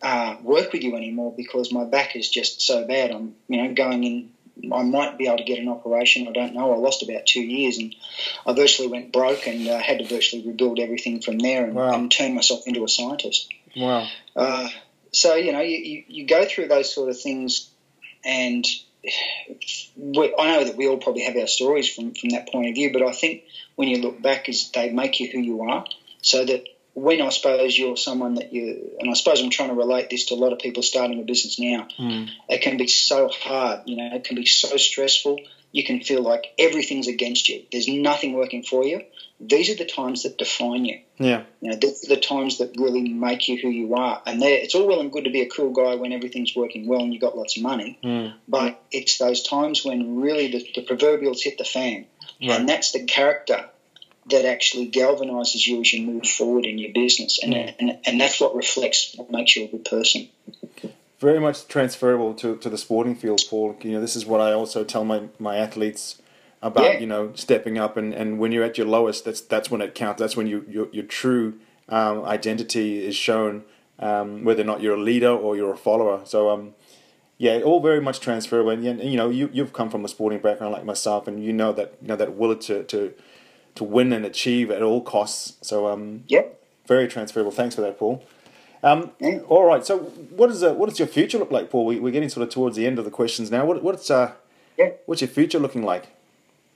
Uh, 0.04 0.36
work 0.42 0.72
with 0.72 0.82
you 0.82 0.96
anymore 0.96 1.32
because 1.36 1.70
my 1.70 1.84
back 1.84 2.16
is 2.16 2.28
just 2.28 2.60
so 2.60 2.84
bad. 2.84 3.12
I'm, 3.12 3.36
you 3.46 3.62
know, 3.62 3.72
going 3.72 4.02
in 4.02 4.32
I 4.72 4.82
might 4.82 5.18
be 5.18 5.26
able 5.26 5.38
to 5.38 5.44
get 5.44 5.58
an 5.58 5.68
operation. 5.68 6.28
I 6.28 6.32
don't 6.32 6.54
know. 6.54 6.72
I 6.72 6.76
lost 6.76 7.02
about 7.02 7.26
two 7.26 7.42
years 7.42 7.78
and 7.78 7.94
I 8.46 8.52
virtually 8.52 8.88
went 8.88 9.12
broke 9.12 9.46
and 9.46 9.66
uh, 9.68 9.78
had 9.78 9.98
to 9.98 10.04
virtually 10.04 10.46
rebuild 10.46 10.78
everything 10.78 11.20
from 11.20 11.38
there 11.38 11.64
and, 11.64 11.74
wow. 11.74 11.94
and 11.94 12.10
turn 12.10 12.34
myself 12.34 12.62
into 12.66 12.84
a 12.84 12.88
scientist. 12.88 13.48
Wow. 13.76 14.06
Uh, 14.36 14.68
so, 15.12 15.34
you 15.34 15.52
know, 15.52 15.60
you, 15.60 16.04
you, 16.06 16.26
go 16.26 16.44
through 16.44 16.68
those 16.68 16.94
sort 16.94 17.08
of 17.10 17.20
things 17.20 17.70
and 18.24 18.64
we, 19.96 20.34
I 20.38 20.56
know 20.56 20.64
that 20.64 20.76
we 20.76 20.86
all 20.88 20.98
probably 20.98 21.22
have 21.22 21.36
our 21.36 21.46
stories 21.46 21.92
from, 21.92 22.14
from 22.14 22.30
that 22.30 22.50
point 22.50 22.68
of 22.68 22.74
view, 22.74 22.92
but 22.92 23.02
I 23.02 23.12
think 23.12 23.44
when 23.76 23.88
you 23.88 24.00
look 24.00 24.22
back 24.22 24.48
is 24.48 24.70
they 24.70 24.90
make 24.90 25.20
you 25.20 25.30
who 25.30 25.40
you 25.40 25.62
are 25.62 25.84
so 26.22 26.44
that 26.44 26.64
when 26.94 27.22
I 27.22 27.30
suppose 27.30 27.76
you're 27.78 27.96
someone 27.96 28.34
that 28.34 28.52
you, 28.52 28.90
and 29.00 29.10
I 29.10 29.14
suppose 29.14 29.42
I'm 29.42 29.50
trying 29.50 29.70
to 29.70 29.74
relate 29.74 30.10
this 30.10 30.26
to 30.26 30.34
a 30.34 30.36
lot 30.36 30.52
of 30.52 30.58
people 30.58 30.82
starting 30.82 31.20
a 31.20 31.24
business 31.24 31.58
now, 31.58 31.88
mm. 31.98 32.28
it 32.48 32.60
can 32.60 32.76
be 32.76 32.86
so 32.86 33.28
hard, 33.28 33.82
you 33.86 33.96
know, 33.96 34.14
it 34.14 34.24
can 34.24 34.36
be 34.36 34.46
so 34.46 34.76
stressful. 34.76 35.38
You 35.74 35.84
can 35.84 36.00
feel 36.02 36.20
like 36.20 36.52
everything's 36.58 37.08
against 37.08 37.48
you. 37.48 37.62
There's 37.72 37.88
nothing 37.88 38.34
working 38.34 38.62
for 38.62 38.84
you. 38.84 39.04
These 39.40 39.70
are 39.70 39.74
the 39.74 39.86
times 39.86 40.24
that 40.24 40.36
define 40.36 40.84
you. 40.84 41.00
Yeah. 41.16 41.44
You 41.62 41.70
know, 41.70 41.76
these 41.76 42.04
are 42.04 42.14
the 42.14 42.20
times 42.20 42.58
that 42.58 42.76
really 42.76 43.08
make 43.08 43.48
you 43.48 43.56
who 43.56 43.70
you 43.70 43.94
are. 43.94 44.20
And 44.26 44.42
it's 44.42 44.74
all 44.74 44.86
well 44.86 45.00
and 45.00 45.10
good 45.10 45.24
to 45.24 45.30
be 45.30 45.40
a 45.40 45.48
cool 45.48 45.72
guy 45.72 45.94
when 45.94 46.12
everything's 46.12 46.54
working 46.54 46.86
well 46.86 47.00
and 47.00 47.14
you've 47.14 47.22
got 47.22 47.38
lots 47.38 47.56
of 47.56 47.62
money. 47.62 47.98
Mm. 48.04 48.34
But 48.46 48.82
it's 48.90 49.16
those 49.16 49.42
times 49.42 49.82
when 49.82 50.20
really 50.20 50.48
the, 50.48 50.66
the 50.74 50.82
proverbials 50.82 51.42
hit 51.42 51.56
the 51.56 51.64
fan. 51.64 52.04
Right. 52.42 52.60
And 52.60 52.68
that's 52.68 52.92
the 52.92 53.04
character 53.04 53.70
that 54.30 54.44
actually 54.44 54.90
galvanizes 54.90 55.66
you 55.66 55.80
as 55.80 55.92
you 55.92 56.06
move 56.06 56.26
forward 56.26 56.64
in 56.64 56.78
your 56.78 56.92
business, 56.92 57.40
and, 57.42 57.54
mm. 57.54 57.74
and 57.78 57.98
and 58.06 58.20
that's 58.20 58.40
what 58.40 58.54
reflects 58.54 59.14
what 59.16 59.30
makes 59.30 59.56
you 59.56 59.64
a 59.64 59.68
good 59.68 59.84
person. 59.84 60.28
Very 61.18 61.38
much 61.38 61.68
transferable 61.68 62.34
to, 62.34 62.56
to 62.56 62.68
the 62.68 62.78
sporting 62.78 63.14
field, 63.14 63.42
Paul. 63.48 63.76
You 63.82 63.92
know, 63.92 64.00
this 64.00 64.16
is 64.16 64.26
what 64.26 64.40
I 64.40 64.52
also 64.52 64.82
tell 64.82 65.04
my, 65.04 65.28
my 65.38 65.56
athletes 65.56 66.20
about. 66.60 66.84
Yeah. 66.84 66.98
You 66.98 67.06
know, 67.06 67.32
stepping 67.34 67.78
up, 67.78 67.96
and, 67.96 68.12
and 68.12 68.40
when 68.40 68.50
you're 68.50 68.64
at 68.64 68.76
your 68.76 68.88
lowest, 68.88 69.24
that's 69.24 69.40
that's 69.40 69.70
when 69.70 69.80
it 69.80 69.94
counts. 69.94 70.20
That's 70.20 70.36
when 70.36 70.46
you 70.46 70.64
your, 70.68 70.88
your 70.92 71.04
true 71.04 71.60
um, 71.88 72.24
identity 72.24 73.04
is 73.04 73.14
shown, 73.14 73.64
um, 73.98 74.44
whether 74.44 74.62
or 74.62 74.66
not 74.66 74.80
you're 74.82 74.96
a 74.96 75.00
leader 75.00 75.30
or 75.30 75.56
you're 75.56 75.72
a 75.72 75.76
follower. 75.76 76.22
So 76.24 76.50
um, 76.50 76.74
yeah, 77.38 77.60
all 77.60 77.80
very 77.80 78.00
much 78.00 78.20
transferable. 78.20 78.70
And, 78.70 78.84
and 78.84 79.02
you 79.02 79.16
know, 79.16 79.28
you 79.28 79.48
you've 79.52 79.72
come 79.72 79.90
from 79.90 80.04
a 80.04 80.08
sporting 80.08 80.40
background 80.40 80.72
like 80.72 80.84
myself, 80.84 81.28
and 81.28 81.42
you 81.42 81.52
know 81.52 81.72
that 81.72 81.94
you 82.00 82.08
know 82.08 82.16
that 82.16 82.36
will 82.36 82.56
to 82.56 82.84
to 82.84 83.14
to 83.74 83.84
win 83.84 84.12
and 84.12 84.24
achieve 84.24 84.70
at 84.70 84.82
all 84.82 85.00
costs. 85.00 85.56
So 85.66 85.86
um, 85.88 86.24
yep, 86.28 86.62
very 86.86 87.08
transferable. 87.08 87.50
Thanks 87.50 87.74
for 87.74 87.80
that, 87.82 87.98
Paul. 87.98 88.24
Um, 88.82 89.12
yeah. 89.20 89.38
All 89.48 89.64
right. 89.64 89.84
So, 89.84 89.98
what 89.98 90.50
is 90.50 90.62
uh, 90.62 90.74
what 90.74 90.88
does 90.88 90.98
your 90.98 91.08
future 91.08 91.38
look 91.38 91.50
like, 91.50 91.70
Paul? 91.70 91.86
We, 91.86 91.98
are 91.98 92.10
getting 92.10 92.28
sort 92.28 92.46
of 92.46 92.52
towards 92.52 92.76
the 92.76 92.86
end 92.86 92.98
of 92.98 93.04
the 93.04 93.10
questions 93.10 93.50
now. 93.50 93.64
What, 93.64 93.82
what's 93.82 94.10
uh, 94.10 94.32
yeah. 94.76 94.90
what's 95.06 95.20
your 95.20 95.28
future 95.28 95.58
looking 95.58 95.84
like? 95.84 96.08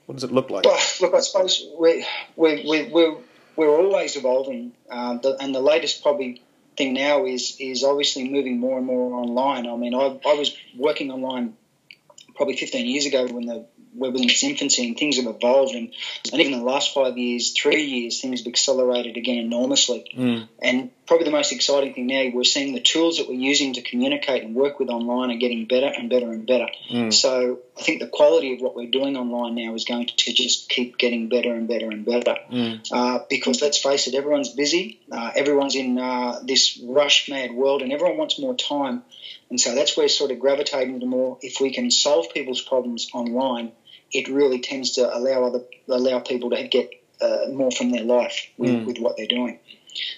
What 0.07 0.15
does 0.15 0.25
it 0.25 0.31
look 0.31 0.51
like? 0.51 0.65
Well, 0.65 0.79
look, 1.01 1.15
I 1.15 1.21
suppose 1.21 1.67
we 1.79 2.07
we 2.37 2.65
we 2.69 2.89
we're, 2.93 3.17
we're 3.57 3.69
always 3.69 4.17
evolving, 4.17 4.73
uh, 4.89 5.19
the, 5.19 5.37
and 5.41 5.53
the 5.53 5.61
latest 5.61 6.03
probably 6.03 6.43
thing 6.77 6.95
now 6.95 7.27
is 7.27 7.57
is 7.59 7.83
obviously 7.83 8.29
moving 8.29 8.61
more 8.61 8.79
and 8.79 8.87
more 8.87 9.15
online. 9.15 9.67
I 9.67 9.75
mean, 9.75 9.95
I 9.95 10.19
I 10.25 10.35
was 10.35 10.57
working 10.77 11.11
online 11.11 11.57
probably 12.37 12.57
15 12.57 12.87
years 12.87 13.07
ago 13.07 13.27
when 13.27 13.47
the 13.47 13.67
web 13.97 14.13
was 14.13 14.23
in 14.23 14.31
its 14.31 14.43
infancy 14.43 14.87
and 14.87 14.97
things 14.97 15.17
have 15.17 15.27
evolved 15.27 15.75
and, 15.75 15.93
and 16.33 16.41
even 16.41 16.59
the 16.59 16.65
last 16.65 16.95
five 16.95 17.17
years, 17.17 17.53
three 17.53 17.85
years, 17.85 18.21
things 18.21 18.41
have 18.41 18.47
accelerated 18.47 19.17
again 19.17 19.39
enormously. 19.39 20.05
Mm. 20.17 20.49
And 20.61 20.91
probably 21.07 21.25
the 21.25 21.31
most 21.31 21.53
exciting 21.53 21.95
thing 21.95 22.07
now, 22.07 22.31
we're 22.33 22.45
seeing 22.45 22.75
the 22.75 22.81
tools 22.81 23.19
that 23.19 23.29
we're 23.29 23.35
using 23.35 23.75
to 23.75 23.83
communicate 23.83 24.43
and 24.43 24.55
work 24.55 24.79
with 24.79 24.89
online 24.89 25.31
are 25.31 25.39
getting 25.39 25.67
better 25.67 25.87
and 25.87 26.11
better 26.11 26.31
and 26.31 26.47
better. 26.47 26.67
Mm. 26.91 27.13
So 27.13 27.61
I 27.79 27.83
think 27.83 28.01
the 28.01 28.09
quality 28.09 28.55
of 28.55 28.61
what 28.61 28.75
we're 28.75 28.91
doing 28.91 29.17
online 29.17 29.55
now 29.55 29.75
is 29.75 29.85
going 29.85 30.07
to 30.07 30.33
just 30.33 30.69
keep 30.69 30.99
getting 30.99 31.29
better 31.29 31.55
and 31.55 31.69
better 31.69 31.91
and 31.91 32.05
better. 32.05 32.37
Mm. 32.51 32.81
Uh, 32.91 33.21
because 33.29 33.63
let's 33.63 33.79
face 33.79 34.07
it, 34.07 34.15
everyone's 34.15 34.51
busy, 34.51 35.01
uh, 35.11 35.31
everyone's 35.37 35.77
in 35.77 35.99
uh, 35.99 36.41
this 36.45 36.81
rush 36.83 37.29
mad 37.29 37.53
world, 37.53 37.83
and 37.83 37.93
everyone 37.93 38.17
wants 38.17 38.39
more 38.39 38.57
time. 38.57 39.03
And 39.51 39.61
so 39.61 39.75
that's 39.75 39.97
where 39.97 40.09
sort 40.09 40.31
of 40.31 40.41
gravitating 40.41 41.01
to 41.01 41.07
more. 41.07 41.39
If 41.41 41.61
we 41.61 41.73
can 41.73 41.91
solve 41.91 42.27
people's 42.33 42.61
problems 42.61 43.09
online, 43.15 43.73
it 44.13 44.29
really 44.29 44.61
tends 44.61 44.93
to 44.93 45.17
allow 45.17 45.45
other 45.45 45.61
allow 45.89 46.21
people 46.21 46.51
to 46.51 46.69
get 46.69 46.91
uh, 47.21 47.49
more 47.51 47.71
from 47.71 47.91
their 47.91 48.05
life 48.05 48.49
with, 48.59 48.71
mm. 48.71 48.87
with 48.87 48.99
what 48.99 49.17
they're 49.17 49.27
doing. 49.27 49.59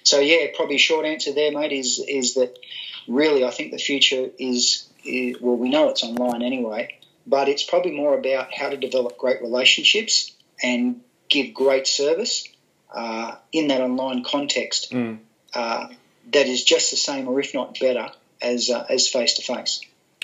So 0.02 0.20
yeah, 0.20 0.46
probably 0.56 0.78
short 0.78 1.06
answer 1.06 1.32
there, 1.32 1.52
mate, 1.52 1.72
is 1.72 2.04
is 2.06 2.34
that 2.34 2.58
really 3.06 3.44
I 3.44 3.50
think 3.50 3.72
the 3.72 3.78
future 3.78 4.28
is, 4.38 4.88
is 5.04 5.40
well 5.40 5.56
we 5.56 5.70
know 5.70 5.88
it's 5.88 6.02
online 6.02 6.42
anyway, 6.42 6.98
but 7.26 7.48
it's 7.48 7.62
probably 7.62 7.92
more 7.92 8.18
about 8.18 8.52
how 8.52 8.68
to 8.70 8.76
develop 8.76 9.18
great 9.18 9.40
relationships 9.40 10.32
and 10.62 11.00
give 11.28 11.54
great 11.54 11.86
service 11.86 12.48
uh, 12.94 13.36
in 13.52 13.68
that 13.68 13.80
online 13.80 14.24
context 14.24 14.90
mm. 14.92 15.18
uh, 15.54 15.88
that 16.32 16.46
is 16.46 16.64
just 16.64 16.90
the 16.90 16.96
same 16.96 17.28
or 17.28 17.38
if 17.40 17.54
not 17.54 17.78
better 17.78 18.10
as 18.40 18.70
uh, 18.70 18.84
as 18.88 19.08
face 19.08 19.34
to 19.34 19.42
face. 19.42 19.80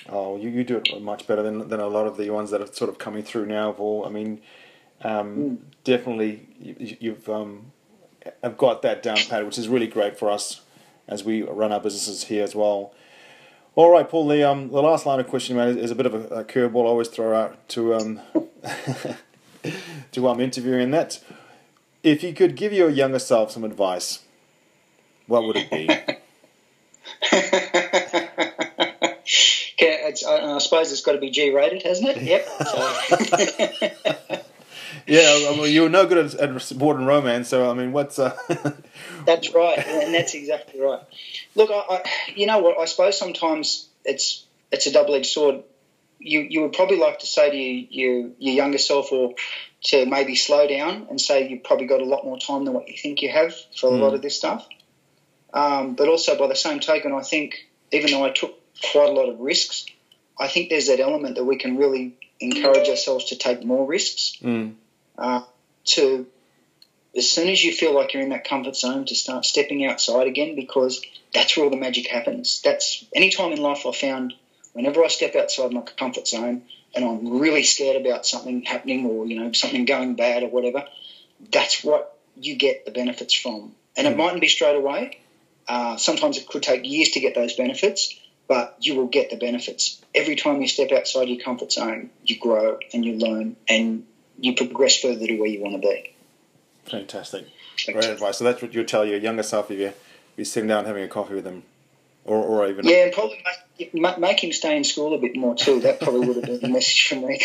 Oh, 0.09 0.37
you, 0.37 0.51
you 0.51 0.65
do 0.65 0.77
it 0.77 1.03
much 1.03 1.27
better 1.27 1.43
than 1.43 1.69
than 1.69 1.81
a 1.81 1.87
lot 1.87 2.07
of 2.07 2.17
the 2.17 2.31
ones 2.31 2.51
that 2.51 2.61
are 2.61 2.73
sort 2.73 2.91
of 2.91 2.99
coming 2.99 3.23
through 3.23 3.47
now. 3.47 3.73
Paul, 3.73 4.05
I 4.07 4.11
mean, 4.11 4.41
um, 5.03 5.37
mm. 5.37 5.59
definitely 5.83 6.49
you, 6.59 7.13
have 7.13 7.29
um, 7.29 7.73
have 8.43 8.57
got 8.57 8.83
that 8.83 9.03
down 9.03 9.17
pat, 9.17 9.45
which 9.47 9.59
is 9.59 9.69
really 9.69 9.87
great 9.87 10.19
for 10.19 10.31
us 10.31 10.61
as 11.09 11.25
we 11.25 11.43
run 11.43 11.73
our 11.73 11.81
businesses 11.81 12.25
here 12.25 12.45
as 12.45 12.55
well. 12.55 12.93
All 13.77 13.91
right, 13.91 14.09
Paul. 14.09 14.29
The 14.29 14.49
um 14.49 14.71
the 14.71 14.83
last 14.83 15.07
line 15.07 15.21
of 15.21 15.27
questioning 15.27 15.79
is 15.79 15.91
a 15.91 15.95
bit 15.95 16.07
of 16.07 16.15
a, 16.15 16.41
a 16.41 16.45
curveball 16.45 16.85
I 16.85 16.89
always 16.89 17.09
throw 17.09 17.35
out 17.37 17.69
to 17.71 17.95
um 17.95 18.21
to 20.13 20.29
um 20.29 20.41
interviewing, 20.41 20.83
and 20.83 20.95
that 20.95 21.21
if 22.03 22.23
you 22.23 22.33
could 22.35 22.57
give 22.57 22.73
your 22.73 22.91
younger 22.91 23.19
self 23.19 23.51
some 23.51 23.65
advice, 23.65 24.21
what 25.27 25.45
would 25.45 25.57
it 25.57 25.71
be? 25.71 25.89
I 29.87 30.59
suppose 30.59 30.93
it's 30.93 31.03
got 31.03 31.13
to 31.13 31.19
be 31.19 31.31
G 31.31 31.51
rated, 31.55 31.83
hasn't 31.83 32.17
it? 32.17 32.23
Yep. 32.23 32.49
yeah, 35.07 35.49
I 35.51 35.57
mean, 35.57 35.73
you're 35.73 35.89
no 35.89 36.07
good 36.07 36.19
at, 36.19 36.35
at 36.35 36.63
supporting 36.63 37.07
romance, 37.07 37.49
so 37.49 37.71
I 37.71 37.75
mean, 37.75 37.93
what's? 37.93 38.19
Uh... 38.19 38.37
that's 39.27 39.53
right, 39.55 39.79
and 39.79 40.15
that's 40.15 40.35
exactly 40.35 40.81
right. 40.81 41.01
Look, 41.55 41.71
I, 41.71 41.97
I, 41.97 42.03
you 42.35 42.47
know 42.47 42.59
what? 42.61 42.79
I 42.79 42.87
suppose 42.87 43.19
sometimes 43.19 43.89
it's 44.05 44.45
it's 44.71 44.87
a 44.87 44.93
double 44.93 45.15
edged 45.15 45.27
sword. 45.27 45.63
You 46.19 46.41
you 46.41 46.63
would 46.63 46.73
probably 46.73 46.99
like 46.99 47.19
to 47.21 47.27
say 47.27 47.51
to 47.51 47.57
you, 47.57 47.87
you, 47.91 48.35
your 48.39 48.55
younger 48.55 48.79
self, 48.79 49.13
or 49.13 49.35
to 49.85 50.07
maybe 50.07 50.35
slow 50.37 50.67
down 50.67 51.07
and 51.11 51.21
say 51.21 51.49
you've 51.49 51.65
probably 51.65 51.87
got 51.87 52.01
a 52.01 52.07
lot 52.07 52.25
more 52.25 52.39
time 52.39 52.65
than 52.65 52.73
what 52.73 52.89
you 52.89 52.97
think 52.97 53.21
you 53.21 53.31
have 53.31 53.55
for 53.77 53.91
mm. 53.91 53.99
a 53.99 54.03
lot 54.03 54.11
hmm. 54.11 54.15
of 54.17 54.23
this 54.23 54.37
stuff. 54.37 54.67
Um, 55.53 55.95
but 55.95 56.09
also, 56.09 56.39
by 56.39 56.49
the 56.49 56.57
same 56.57 56.81
token, 56.81 57.13
I 57.13 57.21
think 57.21 57.69
even 57.93 58.11
though 58.11 58.25
I 58.25 58.31
took 58.31 58.59
quite 58.93 59.09
a 59.09 59.13
lot 59.13 59.29
of 59.29 59.41
risks, 59.41 59.87
I 60.39 60.49
think 60.49 60.71
there's 60.71 60.89
that 60.89 61.01
element 61.01 61.37
that 61.37 61.45
we 61.45 61.57
can 61.57 61.77
really 61.77 62.17
encourage 62.41 62.89
ourselves 62.89 63.27
to 63.27 63.37
take 63.37 63.65
more 63.65 63.87
risks. 63.87 64.37
Mm. 64.43 64.75
Uh, 65.17 65.43
to 65.85 66.27
as 67.17 67.31
soon 67.31 67.49
as 67.49 67.63
you 67.63 67.73
feel 67.73 67.95
like 67.95 68.13
you're 68.13 68.23
in 68.23 68.31
that 68.31 68.45
comfort 68.45 68.77
zone, 68.77 69.05
to 69.07 69.15
start 69.15 69.45
stepping 69.45 69.85
outside 69.87 70.27
again, 70.27 70.57
because 70.57 71.01
that's 71.33 71.57
where 71.57 71.65
all 71.65 71.71
the 71.71 71.77
magic 71.77 72.09
happens. 72.09 72.61
That's 72.63 73.05
any 73.15 73.31
time 73.31 73.53
in 73.53 73.61
life 73.61 73.87
I 73.87 73.93
found 73.93 74.35
whenever 74.73 75.05
I 75.05 75.09
step 75.09 75.37
outside 75.37 75.73
my 75.73 75.83
comfort 75.83 76.27
zone 76.27 76.63
and 76.95 77.05
I'm 77.05 77.39
really 77.39 77.63
scared 77.63 78.05
about 78.05 78.27
something 78.27 78.63
happening 78.63 79.07
or 79.07 79.27
you 79.27 79.39
know 79.39 79.53
something 79.53 79.85
going 79.85 80.17
bad 80.17 80.43
or 80.43 80.49
whatever, 80.49 80.85
that's 81.53 81.83
what 81.85 82.17
you 82.37 82.57
get 82.57 82.85
the 82.85 82.91
benefits 82.91 83.35
from. 83.35 83.73
And 83.97 84.07
mm. 84.07 84.13
it 84.13 84.17
mightn't 84.17 84.41
be 84.41 84.49
straight 84.49 84.77
away. 84.77 85.19
Uh, 85.67 85.97
sometimes 85.97 86.37
it 86.37 86.47
could 86.47 86.63
take 86.63 86.85
years 86.85 87.11
to 87.11 87.21
get 87.21 87.35
those 87.35 87.55
benefits, 87.55 88.15
but 88.47 88.77
you 88.81 88.95
will 88.97 89.07
get 89.07 89.31
the 89.31 89.37
benefits. 89.37 90.01
Every 90.15 90.37
time 90.37 90.61
you 90.61 90.69
step 90.69 90.93
outside 90.93 91.29
your 91.29 91.43
comfort 91.43 91.73
zone, 91.73 92.11
you 92.25 92.39
grow 92.39 92.79
and 92.93 93.05
you 93.05 93.15
learn 93.15 93.57
and 93.69 94.05
you 94.39 94.55
progress 94.55 95.01
further 95.01 95.27
to 95.27 95.37
where 95.39 95.49
you 95.49 95.61
want 95.61 95.81
to 95.81 95.89
be. 95.89 96.15
Fantastic. 96.87 97.47
Great 97.87 98.05
advice. 98.05 98.39
So 98.39 98.45
that's 98.45 98.63
what 98.63 98.75
you'd 98.75 98.89
tell 98.89 99.05
your 99.05 99.19
younger 99.19 99.43
self 99.43 99.71
if 99.71 99.79
you 99.79 99.93
be 100.37 100.45
sitting 100.45 100.69
down 100.69 100.85
having 100.85 101.03
a 101.05 101.09
coffee 101.09 101.35
with 101.35 101.47
him, 101.47 101.63
or, 102.25 102.37
or 102.37 102.69
even 102.69 102.87
yeah, 102.87 103.05
and 103.05 103.13
probably 103.13 103.43
make, 103.93 104.19
make 104.19 104.43
him 104.43 104.53
stay 104.53 104.77
in 104.77 104.85
school 104.85 105.15
a 105.15 105.19
bit 105.19 105.37
more 105.37 105.55
too. 105.55 105.81
That 105.81 106.01
probably 106.01 106.27
would 106.27 106.37
have 106.37 106.45
been 106.45 106.61
the 106.61 106.69
message 106.69 107.09
for 107.09 107.17
me. 107.17 107.41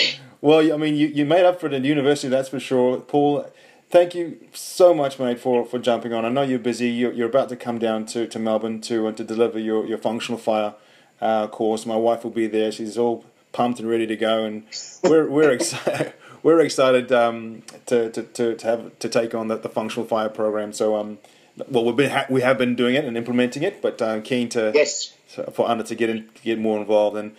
well, 0.40 0.72
I 0.72 0.76
mean, 0.76 0.94
you, 0.96 1.08
you 1.08 1.24
made 1.24 1.44
up 1.44 1.60
for 1.60 1.66
it 1.66 1.72
at 1.72 1.84
university, 1.84 2.28
that's 2.28 2.48
for 2.48 2.60
sure, 2.60 2.98
Paul 2.98 3.46
thank 3.90 4.14
you 4.14 4.38
so 4.52 4.94
much, 4.94 5.18
mate, 5.18 5.38
for, 5.38 5.64
for 5.64 5.78
jumping 5.78 6.12
on. 6.12 6.24
I 6.24 6.28
know 6.28 6.42
you're 6.42 6.58
busy. 6.58 6.88
You're, 6.88 7.12
you're 7.12 7.28
about 7.28 7.48
to 7.50 7.56
come 7.56 7.78
down 7.78 8.06
to, 8.06 8.26
to 8.26 8.38
Melbourne 8.38 8.80
to 8.82 9.08
uh, 9.08 9.12
to 9.12 9.24
deliver 9.24 9.58
your, 9.58 9.86
your 9.86 9.98
functional 9.98 10.38
fire 10.38 10.74
uh, 11.20 11.46
course. 11.48 11.86
My 11.86 11.96
wife 11.96 12.24
will 12.24 12.30
be 12.30 12.46
there. 12.46 12.70
She's 12.72 12.98
all 12.98 13.24
pumped 13.52 13.80
and 13.80 13.88
ready 13.88 14.06
to 14.06 14.16
go, 14.16 14.44
and 14.44 14.64
we're 15.02 15.28
we're 15.28 15.52
excited. 15.52 16.12
We're 16.40 16.60
excited 16.60 17.10
um, 17.10 17.64
to, 17.86 18.10
to, 18.12 18.22
to, 18.22 18.54
to 18.54 18.66
have 18.66 18.98
to 19.00 19.08
take 19.08 19.34
on 19.34 19.48
the, 19.48 19.56
the 19.56 19.68
functional 19.68 20.06
fire 20.06 20.28
program. 20.28 20.72
So, 20.72 20.94
um, 20.94 21.18
well, 21.66 21.84
we've 21.84 21.96
been 21.96 22.10
ha- 22.10 22.26
we 22.30 22.42
have 22.42 22.56
been 22.56 22.76
doing 22.76 22.94
it 22.94 23.04
and 23.04 23.16
implementing 23.16 23.64
it, 23.64 23.82
but 23.82 24.00
uh, 24.00 24.20
keen 24.20 24.48
to 24.50 24.70
yes. 24.72 25.14
for 25.52 25.68
Anna 25.68 25.82
to 25.82 25.96
get 25.96 26.08
in, 26.08 26.28
get 26.44 26.60
more 26.60 26.78
involved 26.78 27.16
and 27.16 27.34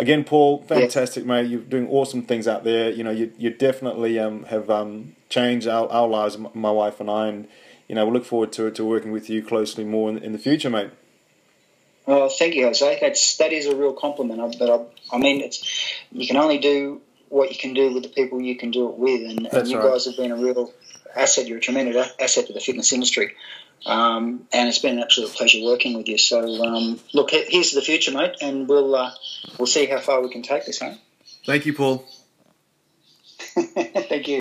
again, 0.00 0.24
Paul, 0.24 0.62
fantastic, 0.62 1.24
mate. 1.24 1.48
You're 1.48 1.60
doing 1.60 1.88
awesome 1.88 2.22
things 2.22 2.48
out 2.48 2.64
there. 2.64 2.90
You 2.90 3.04
know, 3.04 3.10
you 3.10 3.32
you 3.38 3.50
definitely 3.50 4.18
um, 4.18 4.44
have 4.44 4.70
um, 4.70 5.16
changed 5.28 5.68
our, 5.68 5.88
our 5.88 6.08
lives, 6.08 6.36
my 6.54 6.70
wife 6.70 7.00
and 7.00 7.10
I, 7.10 7.28
and 7.28 7.48
you 7.88 7.94
know, 7.94 8.06
we 8.06 8.12
look 8.12 8.24
forward 8.24 8.52
to 8.52 8.70
to 8.70 8.84
working 8.84 9.12
with 9.12 9.30
you 9.30 9.42
closely 9.42 9.84
more 9.84 10.10
in, 10.10 10.18
in 10.18 10.32
the 10.32 10.38
future, 10.38 10.70
mate. 10.70 10.90
Well, 12.06 12.28
thank 12.28 12.54
you, 12.54 12.64
Jose. 12.66 12.98
That's 13.00 13.36
that 13.36 13.52
is 13.52 13.66
a 13.66 13.76
real 13.76 13.92
compliment. 13.92 14.56
But 14.58 14.70
I, 14.70 15.16
I 15.16 15.18
mean, 15.18 15.40
it's 15.42 15.94
you 16.10 16.26
can 16.26 16.36
only 16.36 16.58
do 16.58 17.00
what 17.28 17.50
you 17.50 17.58
can 17.58 17.74
do 17.74 17.94
with 17.94 18.02
the 18.02 18.08
people 18.08 18.40
you 18.40 18.56
can 18.56 18.70
do 18.70 18.88
it 18.88 18.98
with, 18.98 19.30
and, 19.30 19.46
and 19.46 19.68
you 19.68 19.78
right. 19.78 19.92
guys 19.92 20.06
have 20.06 20.16
been 20.16 20.32
a 20.32 20.36
real 20.36 20.72
asset. 21.14 21.46
You're 21.46 21.58
a 21.58 21.60
tremendous 21.60 22.12
asset 22.18 22.46
to 22.46 22.52
the 22.52 22.60
fitness 22.60 22.92
industry. 22.92 23.34
Um, 23.86 24.46
and 24.52 24.68
it's 24.68 24.78
been 24.78 24.98
an 24.98 25.02
absolute 25.02 25.30
pleasure 25.30 25.62
working 25.62 25.96
with 25.96 26.08
you. 26.08 26.18
So, 26.18 26.64
um, 26.64 27.00
look, 27.14 27.30
here's 27.30 27.72
the 27.72 27.80
future, 27.80 28.12
mate, 28.12 28.36
and 28.42 28.68
we'll 28.68 28.94
uh, 28.94 29.12
we'll 29.58 29.66
see 29.66 29.86
how 29.86 30.00
far 30.00 30.20
we 30.22 30.30
can 30.30 30.42
take 30.42 30.66
this, 30.66 30.80
huh? 30.80 30.94
Thank 31.46 31.66
you, 31.66 31.72
Paul. 31.72 32.06
Thank 33.56 34.28
you. 34.28 34.38